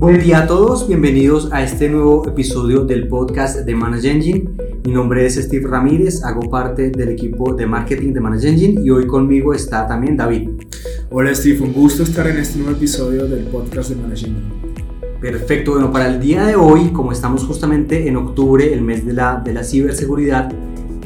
Buen 0.00 0.18
día 0.18 0.38
a 0.38 0.46
todos, 0.46 0.88
bienvenidos 0.88 1.50
a 1.52 1.62
este 1.62 1.90
nuevo 1.90 2.26
episodio 2.26 2.86
del 2.86 3.06
podcast 3.06 3.58
de 3.58 3.74
Manage 3.74 4.10
Engine. 4.10 4.50
Mi 4.82 4.92
nombre 4.92 5.26
es 5.26 5.34
Steve 5.34 5.68
Ramírez, 5.68 6.24
hago 6.24 6.40
parte 6.48 6.88
del 6.88 7.10
equipo 7.10 7.52
de 7.52 7.66
marketing 7.66 8.14
de 8.14 8.20
Manage 8.20 8.48
Engine 8.48 8.80
y 8.82 8.88
hoy 8.88 9.06
conmigo 9.06 9.52
está 9.52 9.86
también 9.86 10.16
David. 10.16 10.52
Hola 11.10 11.34
Steve, 11.34 11.60
un 11.60 11.74
gusto 11.74 12.02
estar 12.02 12.26
en 12.28 12.38
este 12.38 12.58
nuevo 12.58 12.74
episodio 12.78 13.26
del 13.26 13.44
podcast 13.44 13.90
de 13.90 13.96
Manage 13.96 14.26
Engine. 14.28 14.48
Perfecto, 15.20 15.72
bueno, 15.72 15.92
para 15.92 16.08
el 16.08 16.18
día 16.18 16.46
de 16.46 16.56
hoy, 16.56 16.88
como 16.92 17.12
estamos 17.12 17.44
justamente 17.44 18.08
en 18.08 18.16
octubre, 18.16 18.72
el 18.72 18.80
mes 18.80 19.04
de 19.04 19.12
la, 19.12 19.36
de 19.44 19.52
la 19.52 19.62
ciberseguridad, 19.62 20.50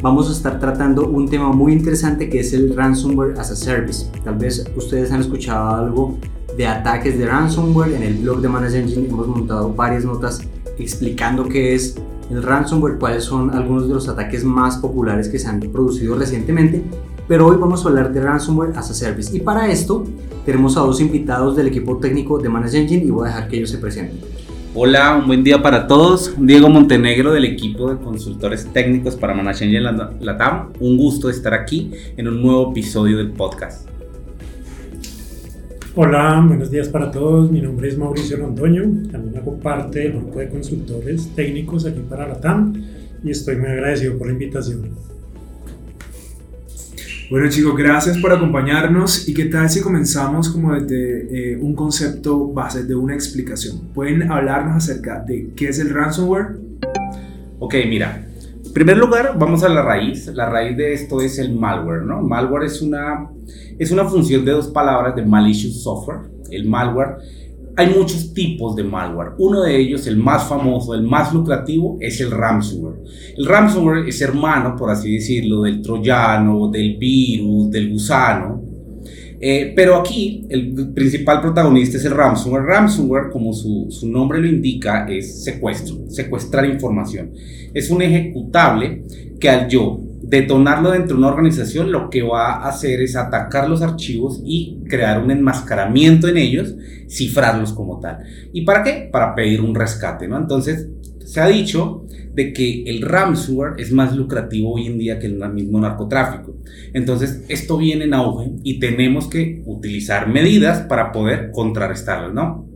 vamos 0.02 0.28
a 0.28 0.32
estar 0.32 0.60
tratando 0.60 1.08
un 1.08 1.28
tema 1.28 1.50
muy 1.50 1.72
interesante 1.72 2.28
que 2.28 2.38
es 2.38 2.52
el 2.52 2.76
ransomware 2.76 3.40
as 3.40 3.50
a 3.50 3.56
service. 3.56 4.06
Tal 4.22 4.36
vez 4.36 4.64
ustedes 4.76 5.10
han 5.10 5.20
escuchado 5.20 5.74
algo 5.74 6.16
de 6.56 6.66
ataques 6.66 7.18
de 7.18 7.26
ransomware. 7.26 7.94
En 7.94 8.02
el 8.02 8.14
blog 8.14 8.40
de 8.40 8.48
Manage 8.48 8.78
Engine 8.78 9.08
hemos 9.08 9.26
montado 9.26 9.72
varias 9.72 10.04
notas 10.04 10.42
explicando 10.78 11.48
qué 11.48 11.74
es 11.74 11.96
el 12.30 12.42
ransomware, 12.42 12.98
cuáles 12.98 13.24
son 13.24 13.50
algunos 13.50 13.88
de 13.88 13.94
los 13.94 14.08
ataques 14.08 14.44
más 14.44 14.78
populares 14.78 15.28
que 15.28 15.38
se 15.38 15.48
han 15.48 15.60
producido 15.60 16.16
recientemente. 16.16 16.82
Pero 17.26 17.46
hoy 17.46 17.56
vamos 17.58 17.84
a 17.84 17.88
hablar 17.88 18.12
de 18.12 18.20
ransomware 18.20 18.76
as 18.76 18.90
a 18.90 18.94
service. 18.94 19.34
Y 19.34 19.40
para 19.40 19.70
esto 19.70 20.04
tenemos 20.44 20.76
a 20.76 20.80
dos 20.80 21.00
invitados 21.00 21.56
del 21.56 21.68
equipo 21.68 21.96
técnico 21.96 22.38
de 22.38 22.48
Manage 22.48 22.78
Engine 22.78 23.04
y 23.04 23.10
voy 23.10 23.26
a 23.26 23.32
dejar 23.32 23.48
que 23.48 23.56
ellos 23.56 23.70
se 23.70 23.78
presenten. 23.78 24.20
Hola, 24.76 25.16
un 25.16 25.28
buen 25.28 25.44
día 25.44 25.62
para 25.62 25.86
todos. 25.86 26.34
Diego 26.36 26.68
Montenegro 26.68 27.32
del 27.32 27.44
equipo 27.44 27.90
de 27.90 27.96
consultores 27.96 28.66
técnicos 28.72 29.14
para 29.14 29.32
Manage 29.32 29.64
Engine 29.64 29.82
Latam. 30.20 30.72
Un 30.80 30.98
gusto 30.98 31.30
estar 31.30 31.54
aquí 31.54 31.92
en 32.16 32.28
un 32.28 32.42
nuevo 32.42 32.72
episodio 32.72 33.16
del 33.16 33.30
podcast. 33.30 33.93
Hola, 35.96 36.44
buenos 36.44 36.72
días 36.72 36.88
para 36.88 37.08
todos. 37.08 37.52
Mi 37.52 37.60
nombre 37.60 37.86
es 37.86 37.96
Mauricio 37.96 38.36
Londoño. 38.36 38.82
También 39.12 39.36
hago 39.36 39.56
parte 39.60 40.00
del 40.00 40.14
grupo 40.14 40.40
de 40.40 40.48
consultores 40.48 41.32
técnicos 41.36 41.86
aquí 41.86 42.00
para 42.00 42.26
la 42.26 42.40
TAM 42.40 42.74
y 43.22 43.30
estoy 43.30 43.54
muy 43.54 43.68
agradecido 43.68 44.18
por 44.18 44.26
la 44.26 44.32
invitación. 44.32 44.90
Bueno 47.30 47.48
chicos, 47.48 47.76
gracias 47.76 48.18
por 48.18 48.32
acompañarnos 48.32 49.28
y 49.28 49.34
qué 49.34 49.44
tal 49.44 49.70
si 49.70 49.82
comenzamos 49.82 50.48
como 50.48 50.74
desde 50.74 51.52
eh, 51.52 51.56
un 51.58 51.76
concepto 51.76 52.48
base, 52.48 52.82
de 52.82 52.96
una 52.96 53.14
explicación. 53.14 53.82
¿Pueden 53.94 54.32
hablarnos 54.32 54.82
acerca 54.82 55.20
de 55.20 55.50
qué 55.54 55.68
es 55.68 55.78
el 55.78 55.90
ransomware? 55.90 56.56
Ok, 57.60 57.72
mira, 57.88 58.26
en 58.64 58.72
primer 58.72 58.96
lugar 58.96 59.36
vamos 59.38 59.62
a 59.62 59.68
la 59.68 59.82
raíz. 59.82 60.26
La 60.34 60.50
raíz 60.50 60.76
de 60.76 60.92
esto 60.92 61.20
es 61.20 61.38
el 61.38 61.54
malware, 61.54 62.02
¿no? 62.02 62.20
Malware 62.20 62.64
es 62.64 62.82
una 62.82 63.30
es 63.78 63.90
una 63.90 64.04
función 64.04 64.44
de 64.44 64.52
dos 64.52 64.68
palabras 64.68 65.14
de 65.16 65.24
malicious 65.24 65.82
software. 65.82 66.20
El 66.50 66.66
malware, 66.66 67.16
hay 67.76 67.88
muchos 67.88 68.32
tipos 68.32 68.76
de 68.76 68.84
malware. 68.84 69.32
Uno 69.38 69.62
de 69.62 69.76
ellos, 69.76 70.06
el 70.06 70.16
más 70.16 70.44
famoso, 70.44 70.94
el 70.94 71.02
más 71.02 71.32
lucrativo, 71.34 71.98
es 72.00 72.20
el 72.20 72.30
ransomware. 72.30 73.00
El 73.36 73.46
ransomware 73.46 74.08
es 74.08 74.20
hermano, 74.20 74.76
por 74.76 74.90
así 74.90 75.14
decirlo, 75.14 75.62
del 75.62 75.82
troyano, 75.82 76.68
del 76.70 76.96
virus, 76.96 77.70
del 77.70 77.90
gusano. 77.90 78.62
Eh, 79.40 79.72
pero 79.74 79.96
aquí 79.96 80.46
el 80.48 80.92
principal 80.94 81.40
protagonista 81.40 81.96
es 81.96 82.04
el 82.04 82.12
ransomware. 82.12 82.64
Ransomware, 82.64 83.30
como 83.30 83.52
su, 83.52 83.88
su 83.90 84.08
nombre 84.08 84.40
lo 84.40 84.46
indica, 84.46 85.06
es 85.08 85.42
secuestro, 85.42 86.08
secuestrar 86.08 86.66
información. 86.66 87.32
Es 87.74 87.90
un 87.90 88.02
ejecutable 88.02 89.02
que 89.40 89.50
al 89.50 89.68
yo 89.68 90.00
detonarlo 90.26 90.90
dentro 90.90 91.16
de 91.16 91.22
una 91.22 91.32
organización 91.32 91.92
lo 91.92 92.08
que 92.08 92.22
va 92.22 92.54
a 92.54 92.68
hacer 92.68 93.00
es 93.02 93.14
atacar 93.14 93.68
los 93.68 93.82
archivos 93.82 94.40
y 94.44 94.78
crear 94.88 95.22
un 95.22 95.30
enmascaramiento 95.30 96.28
en 96.28 96.38
ellos, 96.38 96.74
cifrarlos 97.08 97.72
como 97.72 98.00
tal. 98.00 98.18
¿Y 98.52 98.62
para 98.62 98.82
qué? 98.82 99.08
Para 99.12 99.34
pedir 99.34 99.60
un 99.60 99.74
rescate, 99.74 100.26
¿no? 100.26 100.38
Entonces, 100.38 100.88
se 101.24 101.40
ha 101.40 101.48
dicho 101.48 102.06
de 102.32 102.52
que 102.52 102.84
el 102.84 103.02
ransomware 103.02 103.74
es 103.78 103.92
más 103.92 104.14
lucrativo 104.16 104.74
hoy 104.74 104.86
en 104.86 104.98
día 104.98 105.18
que 105.18 105.26
el 105.26 105.36
mismo 105.52 105.80
narcotráfico. 105.80 106.56
Entonces, 106.92 107.44
esto 107.48 107.76
viene 107.76 108.04
en 108.04 108.14
auge 108.14 108.50
y 108.62 108.78
tenemos 108.78 109.28
que 109.28 109.62
utilizar 109.66 110.28
medidas 110.28 110.80
para 110.82 111.12
poder 111.12 111.50
contrarrestarlo, 111.52 112.32
¿no? 112.32 112.73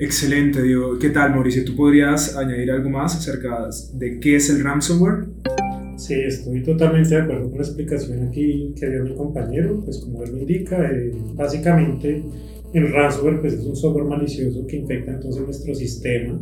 Excelente, 0.00 0.62
Diego. 0.62 0.98
¿Qué 0.98 1.10
tal, 1.10 1.32
Mauricio? 1.32 1.62
¿Tú 1.62 1.76
podrías 1.76 2.34
añadir 2.34 2.70
algo 2.70 2.88
más 2.88 3.14
acerca 3.14 3.68
de 3.92 4.18
qué 4.18 4.36
es 4.36 4.48
el 4.48 4.64
ransomware? 4.64 5.26
Sí, 5.98 6.14
estoy 6.14 6.62
totalmente 6.62 7.14
de 7.14 7.20
acuerdo 7.20 7.50
con 7.50 7.58
la 7.58 7.64
explicación 7.64 8.26
aquí 8.26 8.72
que 8.80 8.88
dio 8.88 9.04
mi 9.04 9.14
compañero. 9.14 9.82
Pues 9.84 9.98
como 9.98 10.24
él 10.24 10.32
me 10.32 10.40
indica, 10.40 10.90
eh, 10.90 11.12
básicamente 11.34 12.22
el 12.72 12.90
ransomware 12.90 13.42
pues, 13.42 13.52
es 13.52 13.60
un 13.66 13.76
software 13.76 14.06
malicioso 14.06 14.66
que 14.66 14.78
infecta 14.78 15.12
entonces 15.12 15.42
nuestro 15.42 15.74
sistema. 15.74 16.40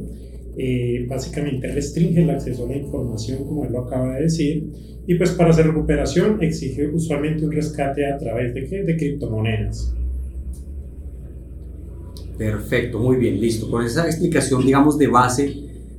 Eh, 0.56 1.04
básicamente 1.08 1.66
restringe 1.66 2.22
el 2.22 2.30
acceso 2.30 2.64
a 2.64 2.68
la 2.68 2.76
información, 2.76 3.44
como 3.44 3.64
él 3.64 3.72
lo 3.72 3.80
acaba 3.80 4.14
de 4.14 4.22
decir, 4.22 4.70
y 5.04 5.16
pues 5.16 5.30
para 5.30 5.50
hacer 5.50 5.66
recuperación 5.66 6.40
exige 6.44 6.86
usualmente 6.86 7.44
un 7.44 7.50
rescate 7.50 8.06
a 8.06 8.18
través 8.18 8.54
de, 8.54 8.66
¿qué? 8.66 8.84
de 8.84 8.96
criptomonedas. 8.96 9.96
Perfecto, 12.38 13.00
muy 13.00 13.16
bien, 13.16 13.40
listo. 13.40 13.68
Con 13.68 13.84
esa 13.84 14.06
explicación, 14.06 14.64
digamos, 14.64 14.96
de 14.96 15.08
base 15.08 15.56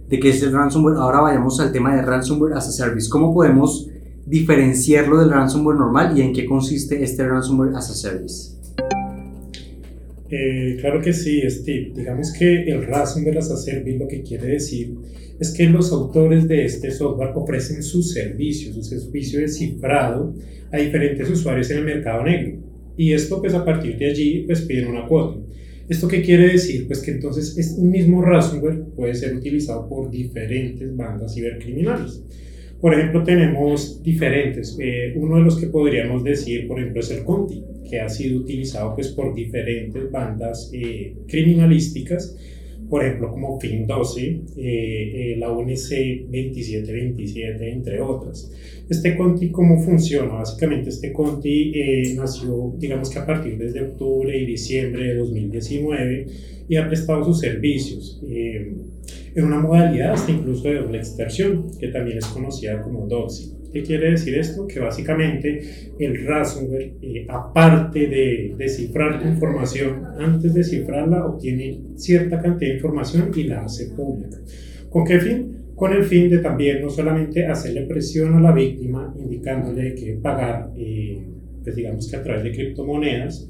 de 0.08 0.20
qué 0.20 0.30
es 0.30 0.42
el 0.42 0.54
ransomware, 0.54 0.96
ahora 0.96 1.20
vayamos 1.20 1.60
al 1.60 1.74
tema 1.74 1.96
de 1.96 2.02
ransomware 2.02 2.54
as 2.54 2.70
a 2.70 2.72
service. 2.72 3.10
¿Cómo 3.10 3.34
podemos 3.34 3.90
diferenciarlo 4.26 5.20
del 5.20 5.32
ransomware 5.32 5.78
normal 5.78 6.18
y 6.18 6.22
en 6.22 6.32
qué 6.32 6.46
consiste 6.46 7.04
este 7.04 7.28
ransomware 7.28 7.76
as 7.76 7.90
a 7.90 7.94
service? 7.94 8.54
Eh, 10.30 10.78
claro 10.80 11.02
que 11.02 11.12
sí, 11.12 11.42
Steve. 11.50 11.92
Digamos 11.94 12.32
que 12.32 12.64
el 12.70 12.88
ransomware 12.88 13.40
as 13.40 13.52
a 13.52 13.58
service 13.58 13.98
lo 13.98 14.08
que 14.08 14.22
quiere 14.22 14.48
decir 14.48 14.96
es 15.40 15.52
que 15.52 15.68
los 15.68 15.92
autores 15.92 16.48
de 16.48 16.64
este 16.64 16.90
software 16.92 17.32
ofrecen 17.36 17.84
sus 17.84 18.14
servicios, 18.14 18.76
su 18.76 18.84
servicio 18.84 19.42
de 19.42 19.50
cifrado 19.50 20.34
a 20.72 20.78
diferentes 20.78 21.30
usuarios 21.30 21.70
en 21.72 21.80
el 21.80 21.86
mercado 21.86 22.24
negro. 22.24 22.60
Y 22.96 23.14
esto, 23.14 23.42
pues 23.42 23.54
a 23.54 23.66
partir 23.66 23.98
de 23.98 24.10
allí, 24.10 24.44
pues 24.46 24.62
piden 24.62 24.88
una 24.88 25.06
cuota. 25.06 25.38
¿Esto 25.90 26.08
qué 26.08 26.22
quiere 26.22 26.50
decir? 26.50 26.86
Pues 26.86 27.00
que 27.02 27.12
entonces 27.12 27.58
es 27.58 27.72
un 27.72 27.90
mismo 27.90 28.22
ransomware 28.22 28.84
puede 28.96 29.16
ser 29.16 29.36
utilizado 29.36 29.90
por 29.90 30.12
diferentes 30.12 30.96
bandas 30.96 31.34
cibercriminales. 31.34 32.24
Por 32.80 32.94
ejemplo, 32.94 33.24
tenemos 33.24 34.02
diferentes. 34.04 34.78
Eh, 34.80 35.14
uno 35.16 35.38
de 35.38 35.42
los 35.42 35.58
que 35.58 35.68
podríamos 35.68 36.24
decir, 36.24 36.68
por 36.68 36.80
ejemplo, 36.80 37.02
es 37.02 37.10
el 37.10 37.24
Conti, 37.24 37.64
que 37.90 38.00
ha 38.00 38.08
sido 38.08 38.40
utilizado 38.40 38.94
pues, 38.96 39.10
por 39.10 39.34
diferentes 39.34 40.12
bandas 40.12 40.70
eh, 40.74 41.16
criminalísticas 41.28 42.38
por 42.90 43.06
ejemplo, 43.06 43.30
como 43.30 43.60
FIN 43.60 43.86
12, 43.86 44.22
eh, 44.26 44.42
eh, 44.58 45.36
la 45.38 45.52
UNC 45.52 46.26
2727, 46.26 47.72
entre 47.72 48.02
otras. 48.02 48.52
Este 48.90 49.16
Conti, 49.16 49.52
¿cómo 49.52 49.80
funciona? 49.80 50.34
Básicamente, 50.34 50.90
este 50.90 51.14
Conti 51.14 51.72
eh, 51.76 52.14
nació, 52.16 52.74
digamos 52.80 53.10
que 53.12 53.20
a 53.20 53.26
partir 53.26 53.58
desde 53.58 53.84
octubre 53.84 54.36
y 54.36 54.46
diciembre 54.46 55.04
de 55.04 55.16
2019 55.16 56.26
y 56.68 56.76
ha 56.76 56.88
prestado 56.88 57.24
sus 57.24 57.40
servicios 57.40 58.22
en 58.24 59.44
una 59.44 59.60
modalidad 59.60 60.14
hasta 60.14 60.32
incluso 60.32 60.68
de 60.68 60.76
doble 60.76 60.98
extorsión, 61.00 61.72
que 61.80 61.88
también 61.88 62.18
es 62.18 62.26
conocida 62.26 62.82
como 62.82 63.08
DOXI. 63.08 63.59
¿Qué 63.72 63.84
quiere 63.84 64.12
decir 64.12 64.36
esto? 64.36 64.66
Que 64.66 64.80
básicamente 64.80 65.62
el 66.00 66.26
ransomware, 66.26 66.94
eh, 67.02 67.26
aparte 67.30 68.08
de 68.08 68.56
descifrar 68.58 69.22
tu 69.22 69.28
información, 69.28 70.04
antes 70.18 70.54
de 70.56 70.64
cifrarla 70.64 71.26
obtiene 71.26 71.80
cierta 71.96 72.42
cantidad 72.42 72.72
de 72.72 72.76
información 72.78 73.32
y 73.36 73.44
la 73.44 73.66
hace 73.66 73.92
pública. 73.92 74.38
¿Con 74.90 75.06
qué 75.06 75.20
fin? 75.20 75.56
Con 75.76 75.94
el 75.94 76.04
fin 76.04 76.30
de 76.30 76.40
también 76.40 76.82
no 76.82 76.90
solamente 76.90 77.46
hacerle 77.46 77.84
presión 77.84 78.34
a 78.34 78.42
la 78.42 78.52
víctima, 78.52 79.14
indicándole 79.18 79.94
que 79.94 80.14
pagar, 80.14 80.72
eh, 80.76 81.22
pues 81.64 81.76
digamos 81.76 82.10
que 82.10 82.18
a 82.18 82.24
través 82.24 82.44
de 82.44 82.52
criptomonedas, 82.52 83.48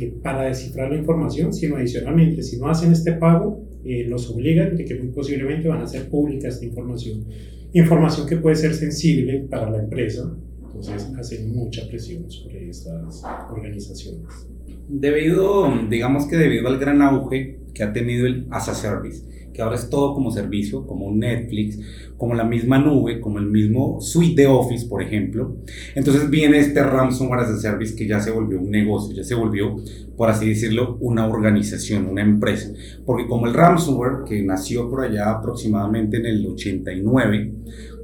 eh, 0.00 0.14
para 0.22 0.44
descifrar 0.44 0.90
la 0.90 0.96
información, 0.96 1.52
sino 1.52 1.76
adicionalmente, 1.76 2.42
si 2.42 2.58
no 2.58 2.68
hacen 2.68 2.92
este 2.92 3.12
pago, 3.12 3.66
los 3.82 4.30
obligan 4.30 4.76
de 4.76 4.84
que 4.84 4.94
muy 4.94 5.08
posiblemente 5.08 5.66
van 5.66 5.80
a 5.80 5.84
hacer 5.84 6.10
pública 6.10 6.48
esta 6.48 6.66
información 6.66 7.24
información 7.72 8.26
que 8.26 8.36
puede 8.36 8.56
ser 8.56 8.74
sensible 8.74 9.46
para 9.50 9.70
la 9.70 9.78
empresa, 9.78 10.30
entonces 10.62 11.08
hacen 11.18 11.52
mucha 11.52 11.86
presión 11.88 12.30
sobre 12.30 12.68
estas 12.68 13.22
organizaciones. 13.50 14.28
Debido, 14.92 15.72
digamos 15.88 16.26
que 16.26 16.36
debido 16.36 16.66
al 16.66 16.80
gran 16.80 17.00
auge 17.00 17.60
que 17.72 17.84
ha 17.84 17.92
tenido 17.92 18.26
el 18.26 18.48
as 18.50 18.68
a 18.68 18.74
service, 18.74 19.22
que 19.54 19.62
ahora 19.62 19.76
es 19.76 19.88
todo 19.88 20.14
como 20.14 20.32
servicio, 20.32 20.84
como 20.84 21.12
Netflix, 21.14 21.78
como 22.16 22.34
la 22.34 22.42
misma 22.42 22.78
nube, 22.78 23.20
como 23.20 23.38
el 23.38 23.46
mismo 23.46 24.00
suite 24.00 24.42
de 24.42 24.48
Office, 24.48 24.86
por 24.86 25.00
ejemplo. 25.00 25.58
Entonces 25.94 26.28
viene 26.28 26.58
este 26.58 26.82
ransomware 26.82 27.42
as 27.42 27.50
a 27.50 27.60
service 27.60 27.94
que 27.94 28.08
ya 28.08 28.18
se 28.18 28.32
volvió 28.32 28.58
un 28.58 28.70
negocio, 28.70 29.14
ya 29.14 29.22
se 29.22 29.36
volvió, 29.36 29.76
por 30.16 30.28
así 30.28 30.48
decirlo, 30.48 30.98
una 31.00 31.28
organización, 31.28 32.06
una 32.06 32.22
empresa. 32.22 32.72
Porque 33.06 33.28
como 33.28 33.46
el 33.46 33.54
ransomware, 33.54 34.24
que 34.26 34.42
nació 34.42 34.90
por 34.90 35.04
allá 35.04 35.30
aproximadamente 35.30 36.16
en 36.16 36.26
el 36.26 36.44
89, 36.44 37.52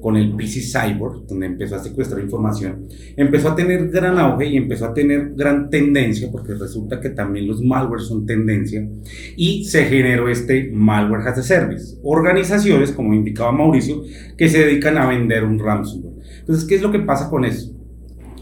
con 0.00 0.16
el 0.16 0.34
PC 0.37 0.60
Cyber, 0.60 1.26
donde 1.26 1.46
empezó 1.46 1.76
a 1.76 1.82
secuestrar 1.82 2.22
información, 2.22 2.87
empezó 3.16 3.50
a 3.50 3.56
tener 3.56 3.88
gran 3.88 4.19
auge 4.19 4.46
y 4.46 4.56
empezó 4.56 4.87
a 4.87 4.94
tener 4.94 5.32
gran 5.34 5.70
tendencia, 5.70 6.28
porque 6.31 6.54
resulta 6.54 7.00
que 7.00 7.10
también 7.10 7.46
los 7.46 7.62
malware 7.62 8.00
son 8.00 8.26
tendencia, 8.26 8.88
y 9.37 9.64
se 9.64 9.84
generó 9.84 10.28
este 10.28 10.70
Malware 10.72 11.28
as 11.28 11.38
a 11.38 11.43
Service. 11.43 11.98
Organizaciones, 12.02 12.93
como 12.93 13.14
indicaba 13.14 13.52
Mauricio, 13.52 14.02
que 14.37 14.48
se 14.48 14.64
dedican 14.64 14.96
a 14.98 15.06
vender 15.06 15.44
un 15.44 15.58
ransomware. 15.58 16.16
Entonces, 16.40 16.64
¿qué 16.64 16.76
es 16.76 16.82
lo 16.82 16.93
que 16.93 17.00
pasa 17.00 17.28
con 17.28 17.44
eso? 17.44 17.75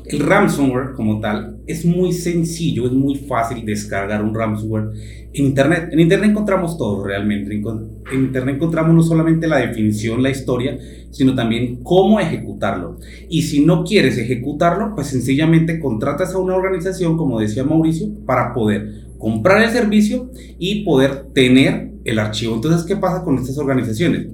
El 0.05 0.21
ransomware 0.21 0.93
como 0.95 1.19
tal 1.19 1.57
es 1.67 1.85
muy 1.87 2.13
sencillo, 2.13 2.87
es 2.87 2.93
muy 2.93 3.17
fácil 3.17 3.65
descargar 3.65 4.23
un 4.23 4.35
ransomware 4.35 4.91
en 5.33 5.47
Internet. 5.47 5.89
En 5.93 6.01
Internet 6.01 6.31
encontramos 6.31 6.77
todo 6.77 7.03
realmente. 7.03 7.55
En 7.55 8.25
Internet 8.25 8.57
encontramos 8.57 8.95
no 8.95 9.03
solamente 9.03 9.47
la 9.47 9.59
definición, 9.59 10.23
la 10.23 10.29
historia, 10.29 10.79
sino 11.11 11.35
también 11.35 11.83
cómo 11.83 12.21
ejecutarlo. 12.21 12.99
Y 13.31 13.43
si 13.43 13.65
no 13.65 13.83
quieres 13.83 14.19
ejecutarlo, 14.19 14.95
pues 14.95 15.07
sencillamente 15.07 15.81
contratas 15.81 16.35
a 16.35 16.39
una 16.39 16.55
organización, 16.55 17.17
como 17.17 17.41
decía 17.41 17.65
Mauricio, 17.65 18.09
para 18.27 18.53
poder 18.53 19.07
comprar 19.17 19.63
el 19.63 19.71
servicio 19.71 20.31
y 20.59 20.85
poder 20.85 21.29
tener 21.33 21.93
el 22.05 22.19
archivo. 22.19 22.57
Entonces, 22.57 22.85
¿qué 22.85 22.97
pasa 22.97 23.25
con 23.25 23.39
estas 23.39 23.57
organizaciones? 23.57 24.27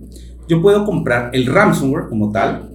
Yo 0.48 0.60
puedo 0.60 0.84
comprar 0.84 1.30
el 1.32 1.46
ransomware 1.46 2.08
como 2.08 2.32
tal, 2.32 2.69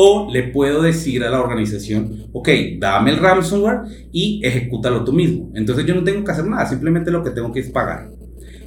o 0.00 0.28
le 0.30 0.44
puedo 0.44 0.82
decir 0.82 1.24
a 1.24 1.28
la 1.28 1.40
organización, 1.40 2.28
ok, 2.32 2.48
dame 2.78 3.10
el 3.10 3.16
ransomware 3.16 3.80
y 4.12 4.40
ejecútalo 4.44 5.02
tú 5.02 5.12
mismo. 5.12 5.50
Entonces 5.56 5.84
yo 5.86 5.94
no 5.96 6.04
tengo 6.04 6.22
que 6.22 6.30
hacer 6.30 6.46
nada, 6.46 6.64
simplemente 6.66 7.10
lo 7.10 7.24
que 7.24 7.30
tengo 7.30 7.50
que 7.50 7.58
es 7.58 7.70
pagar. 7.70 8.08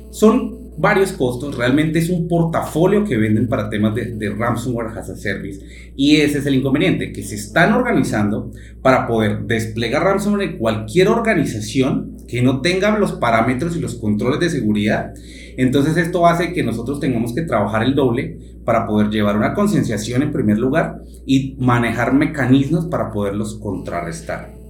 Son 0.09 0.60
varios 0.81 1.11
costos, 1.13 1.55
realmente 1.55 1.99
es 1.99 2.09
un 2.09 2.27
portafolio 2.27 3.05
que 3.05 3.15
venden 3.15 3.47
para 3.47 3.69
temas 3.69 3.93
de, 3.95 4.15
de, 4.15 4.29
ransomware 4.31 4.97
as 4.97 5.09
a 5.09 5.15
service 5.15 5.61
y 5.95 6.17
ese 6.17 6.39
es 6.39 6.45
el 6.45 6.55
inconveniente, 6.55 7.13
que 7.13 7.23
se 7.23 7.35
están 7.35 7.73
organizando 7.73 8.51
para 8.81 9.07
poder 9.07 9.43
desplegar 9.43 10.03
ransomware 10.03 10.49
en 10.49 10.57
cualquier 10.57 11.07
organización 11.07 12.17
que 12.27 12.41
no 12.41 12.61
tenga 12.61 12.97
los 12.97 13.13
parámetros 13.13 13.75
y 13.75 13.79
los 13.79 13.95
controles 13.95 14.39
de 14.39 14.49
seguridad. 14.49 15.13
Entonces 15.57 15.97
esto 15.97 16.25
hace 16.25 16.53
que 16.53 16.63
nosotros 16.63 16.99
tengamos 16.99 17.33
que 17.33 17.43
trabajar 17.43 17.83
el 17.83 17.93
doble 17.93 18.37
para 18.65 18.85
poder 18.85 19.09
llevar 19.09 19.37
una 19.37 19.53
concienciación 19.53 20.23
en 20.23 20.31
primer 20.31 20.57
lugar 20.57 21.01
y 21.25 21.55
manejar 21.59 22.13
mecanismos 22.13 22.85
para 22.85 23.11
poderlos 23.11 23.59
contrarrestar. 23.59 24.60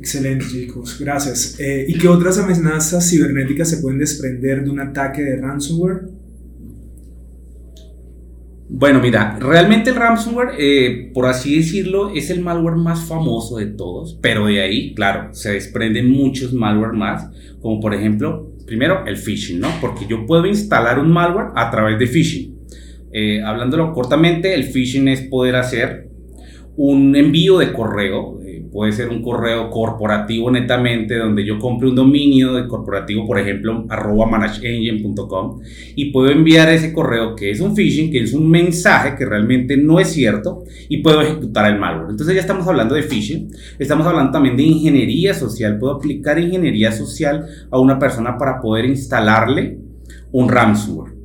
Excelente, 0.00 0.46
chicos, 0.50 0.96
gracias. 0.98 1.60
Eh, 1.60 1.84
¿Y 1.86 1.98
qué 1.98 2.08
otras 2.08 2.38
amenazas 2.38 3.10
cibernéticas 3.10 3.68
se 3.68 3.82
pueden 3.82 3.98
desprender 3.98 4.64
de 4.64 4.70
un 4.70 4.80
ataque 4.80 5.20
de 5.20 5.36
ransomware? 5.36 6.08
Bueno, 8.70 9.00
mira, 9.02 9.36
realmente 9.38 9.90
el 9.90 9.96
ransomware, 9.96 10.54
eh, 10.58 11.10
por 11.12 11.26
así 11.26 11.54
decirlo, 11.54 12.12
es 12.14 12.30
el 12.30 12.40
malware 12.40 12.76
más 12.76 13.04
famoso 13.04 13.58
de 13.58 13.66
todos, 13.66 14.18
pero 14.22 14.46
de 14.46 14.62
ahí, 14.62 14.94
claro, 14.94 15.34
se 15.34 15.52
desprenden 15.52 16.10
muchos 16.10 16.54
malware 16.54 16.94
más, 16.94 17.28
como 17.60 17.78
por 17.78 17.92
ejemplo, 17.92 18.54
primero 18.64 19.04
el 19.06 19.18
phishing, 19.18 19.60
¿no? 19.60 19.68
Porque 19.82 20.06
yo 20.08 20.24
puedo 20.24 20.46
instalar 20.46 20.98
un 20.98 21.12
malware 21.12 21.48
a 21.56 21.70
través 21.70 21.98
de 21.98 22.06
phishing. 22.06 22.58
Eh, 23.12 23.42
hablándolo 23.42 23.92
cortamente, 23.92 24.54
el 24.54 24.64
phishing 24.64 25.08
es 25.08 25.20
poder 25.20 25.56
hacer 25.56 26.08
un 26.76 27.14
envío 27.14 27.58
de 27.58 27.74
correo 27.74 28.39
puede 28.72 28.92
ser 28.92 29.08
un 29.08 29.22
correo 29.22 29.70
corporativo 29.70 30.50
netamente, 30.50 31.16
donde 31.16 31.44
yo 31.44 31.58
compre 31.58 31.88
un 31.88 31.94
dominio 31.94 32.66
corporativo, 32.68 33.26
por 33.26 33.38
ejemplo, 33.38 33.84
arroba 33.88 34.26
manageengine.com, 34.26 35.60
y 35.94 36.12
puedo 36.12 36.30
enviar 36.30 36.68
ese 36.70 36.92
correo 36.92 37.34
que 37.34 37.50
es 37.50 37.60
un 37.60 37.74
phishing, 37.74 38.10
que 38.10 38.22
es 38.22 38.32
un 38.32 38.48
mensaje 38.48 39.16
que 39.16 39.24
realmente 39.24 39.76
no 39.76 40.00
es 40.00 40.08
cierto, 40.08 40.64
y 40.88 40.98
puedo 40.98 41.20
ejecutar 41.22 41.70
el 41.70 41.78
malware. 41.78 42.10
Entonces 42.10 42.34
ya 42.34 42.40
estamos 42.40 42.66
hablando 42.66 42.94
de 42.94 43.02
phishing, 43.02 43.50
estamos 43.78 44.06
hablando 44.06 44.32
también 44.32 44.56
de 44.56 44.62
ingeniería 44.62 45.34
social, 45.34 45.78
puedo 45.78 45.94
aplicar 45.94 46.38
ingeniería 46.38 46.92
social 46.92 47.46
a 47.70 47.78
una 47.78 47.98
persona 47.98 48.38
para 48.38 48.60
poder 48.60 48.84
instalarle 48.86 49.78
un 50.32 50.48
ransomware. 50.48 51.19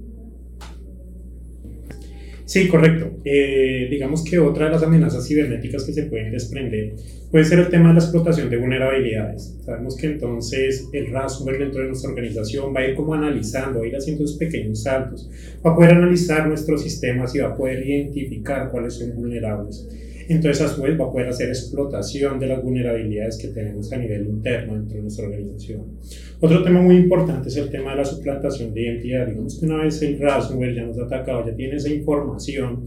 Sí, 2.45 2.67
correcto. 2.67 3.11
Eh, 3.25 3.87
digamos 3.89 4.23
que 4.23 4.37
otra 4.37 4.65
de 4.65 4.71
las 4.71 4.83
amenazas 4.83 5.27
cibernéticas 5.27 5.83
que 5.83 5.93
se 5.93 6.03
pueden 6.03 6.31
desprender 6.31 6.93
puede 7.31 7.43
ser 7.43 7.57
el 7.57 7.69
tema 7.69 7.87
de 7.89 7.95
la 7.95 7.99
explotación 7.99 8.51
de 8.51 8.57
vulnerabilidades. 8.57 9.57
Sabemos 9.65 9.97
que 9.97 10.07
entonces 10.07 10.87
el 10.93 11.07
ransomware 11.11 11.57
dentro 11.57 11.81
de 11.81 11.87
nuestra 11.87 12.11
organización 12.11 12.73
va 12.73 12.81
a 12.81 12.87
ir 12.87 12.95
como 12.95 13.15
analizando, 13.15 13.79
va 13.79 13.85
a 13.85 13.87
ir 13.87 13.95
haciendo 13.95 14.23
esos 14.23 14.37
pequeños 14.37 14.83
saltos, 14.83 15.27
va 15.65 15.71
a 15.71 15.75
poder 15.75 15.93
analizar 15.93 16.47
nuestros 16.47 16.83
sistemas 16.83 17.33
y 17.35 17.39
va 17.39 17.47
a 17.47 17.57
poder 17.57 17.85
identificar 17.85 18.69
cuáles 18.69 18.93
son 18.93 19.15
vulnerables. 19.15 19.87
Entonces, 20.27 20.61
a 20.61 20.67
su 20.67 20.81
vez, 20.81 20.99
va 20.99 21.05
a 21.05 21.11
poder 21.11 21.27
hacer 21.27 21.49
explotación 21.49 22.39
de 22.39 22.47
las 22.47 22.63
vulnerabilidades 22.63 23.37
que 23.37 23.49
tenemos 23.49 23.91
a 23.93 23.97
nivel 23.97 24.25
interno 24.27 24.73
dentro 24.73 24.95
de 24.95 25.01
nuestra 25.03 25.25
organización. 25.25 25.99
Otro 26.39 26.63
tema 26.63 26.81
muy 26.81 26.95
importante 26.95 27.49
es 27.49 27.57
el 27.57 27.69
tema 27.69 27.91
de 27.91 27.97
la 27.97 28.05
suplantación 28.05 28.73
de 28.73 28.81
identidad. 28.81 29.27
Digamos 29.27 29.59
que 29.59 29.65
una 29.65 29.83
vez 29.83 30.01
el 30.01 30.19
ransomware 30.19 30.75
ya 30.75 30.83
nos 30.83 30.97
ha 30.99 31.05
atacado, 31.05 31.45
ya 31.45 31.55
tiene 31.55 31.75
esa 31.75 31.89
información, 31.89 32.85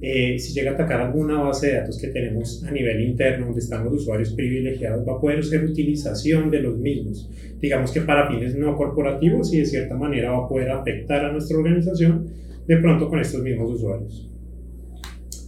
eh, 0.00 0.38
si 0.38 0.52
llega 0.52 0.70
a 0.70 0.74
atacar 0.74 1.00
alguna 1.00 1.40
base 1.40 1.68
de 1.68 1.74
datos 1.74 1.98
que 1.98 2.08
tenemos 2.08 2.62
a 2.64 2.70
nivel 2.70 3.00
interno, 3.00 3.46
donde 3.46 3.60
están 3.60 3.84
los 3.84 3.94
usuarios 3.94 4.32
privilegiados, 4.32 5.06
va 5.06 5.14
a 5.14 5.20
poder 5.20 5.44
ser 5.44 5.64
utilización 5.64 6.50
de 6.50 6.60
los 6.60 6.78
mismos. 6.78 7.28
Digamos 7.60 7.90
que 7.90 8.02
para 8.02 8.28
fines 8.28 8.54
no 8.54 8.76
corporativos 8.76 9.52
y 9.52 9.58
de 9.58 9.66
cierta 9.66 9.96
manera 9.96 10.30
va 10.30 10.44
a 10.44 10.48
poder 10.48 10.70
afectar 10.70 11.24
a 11.24 11.32
nuestra 11.32 11.58
organización 11.58 12.28
de 12.66 12.76
pronto 12.76 13.08
con 13.08 13.18
estos 13.18 13.42
mismos 13.42 13.72
usuarios. 13.72 14.30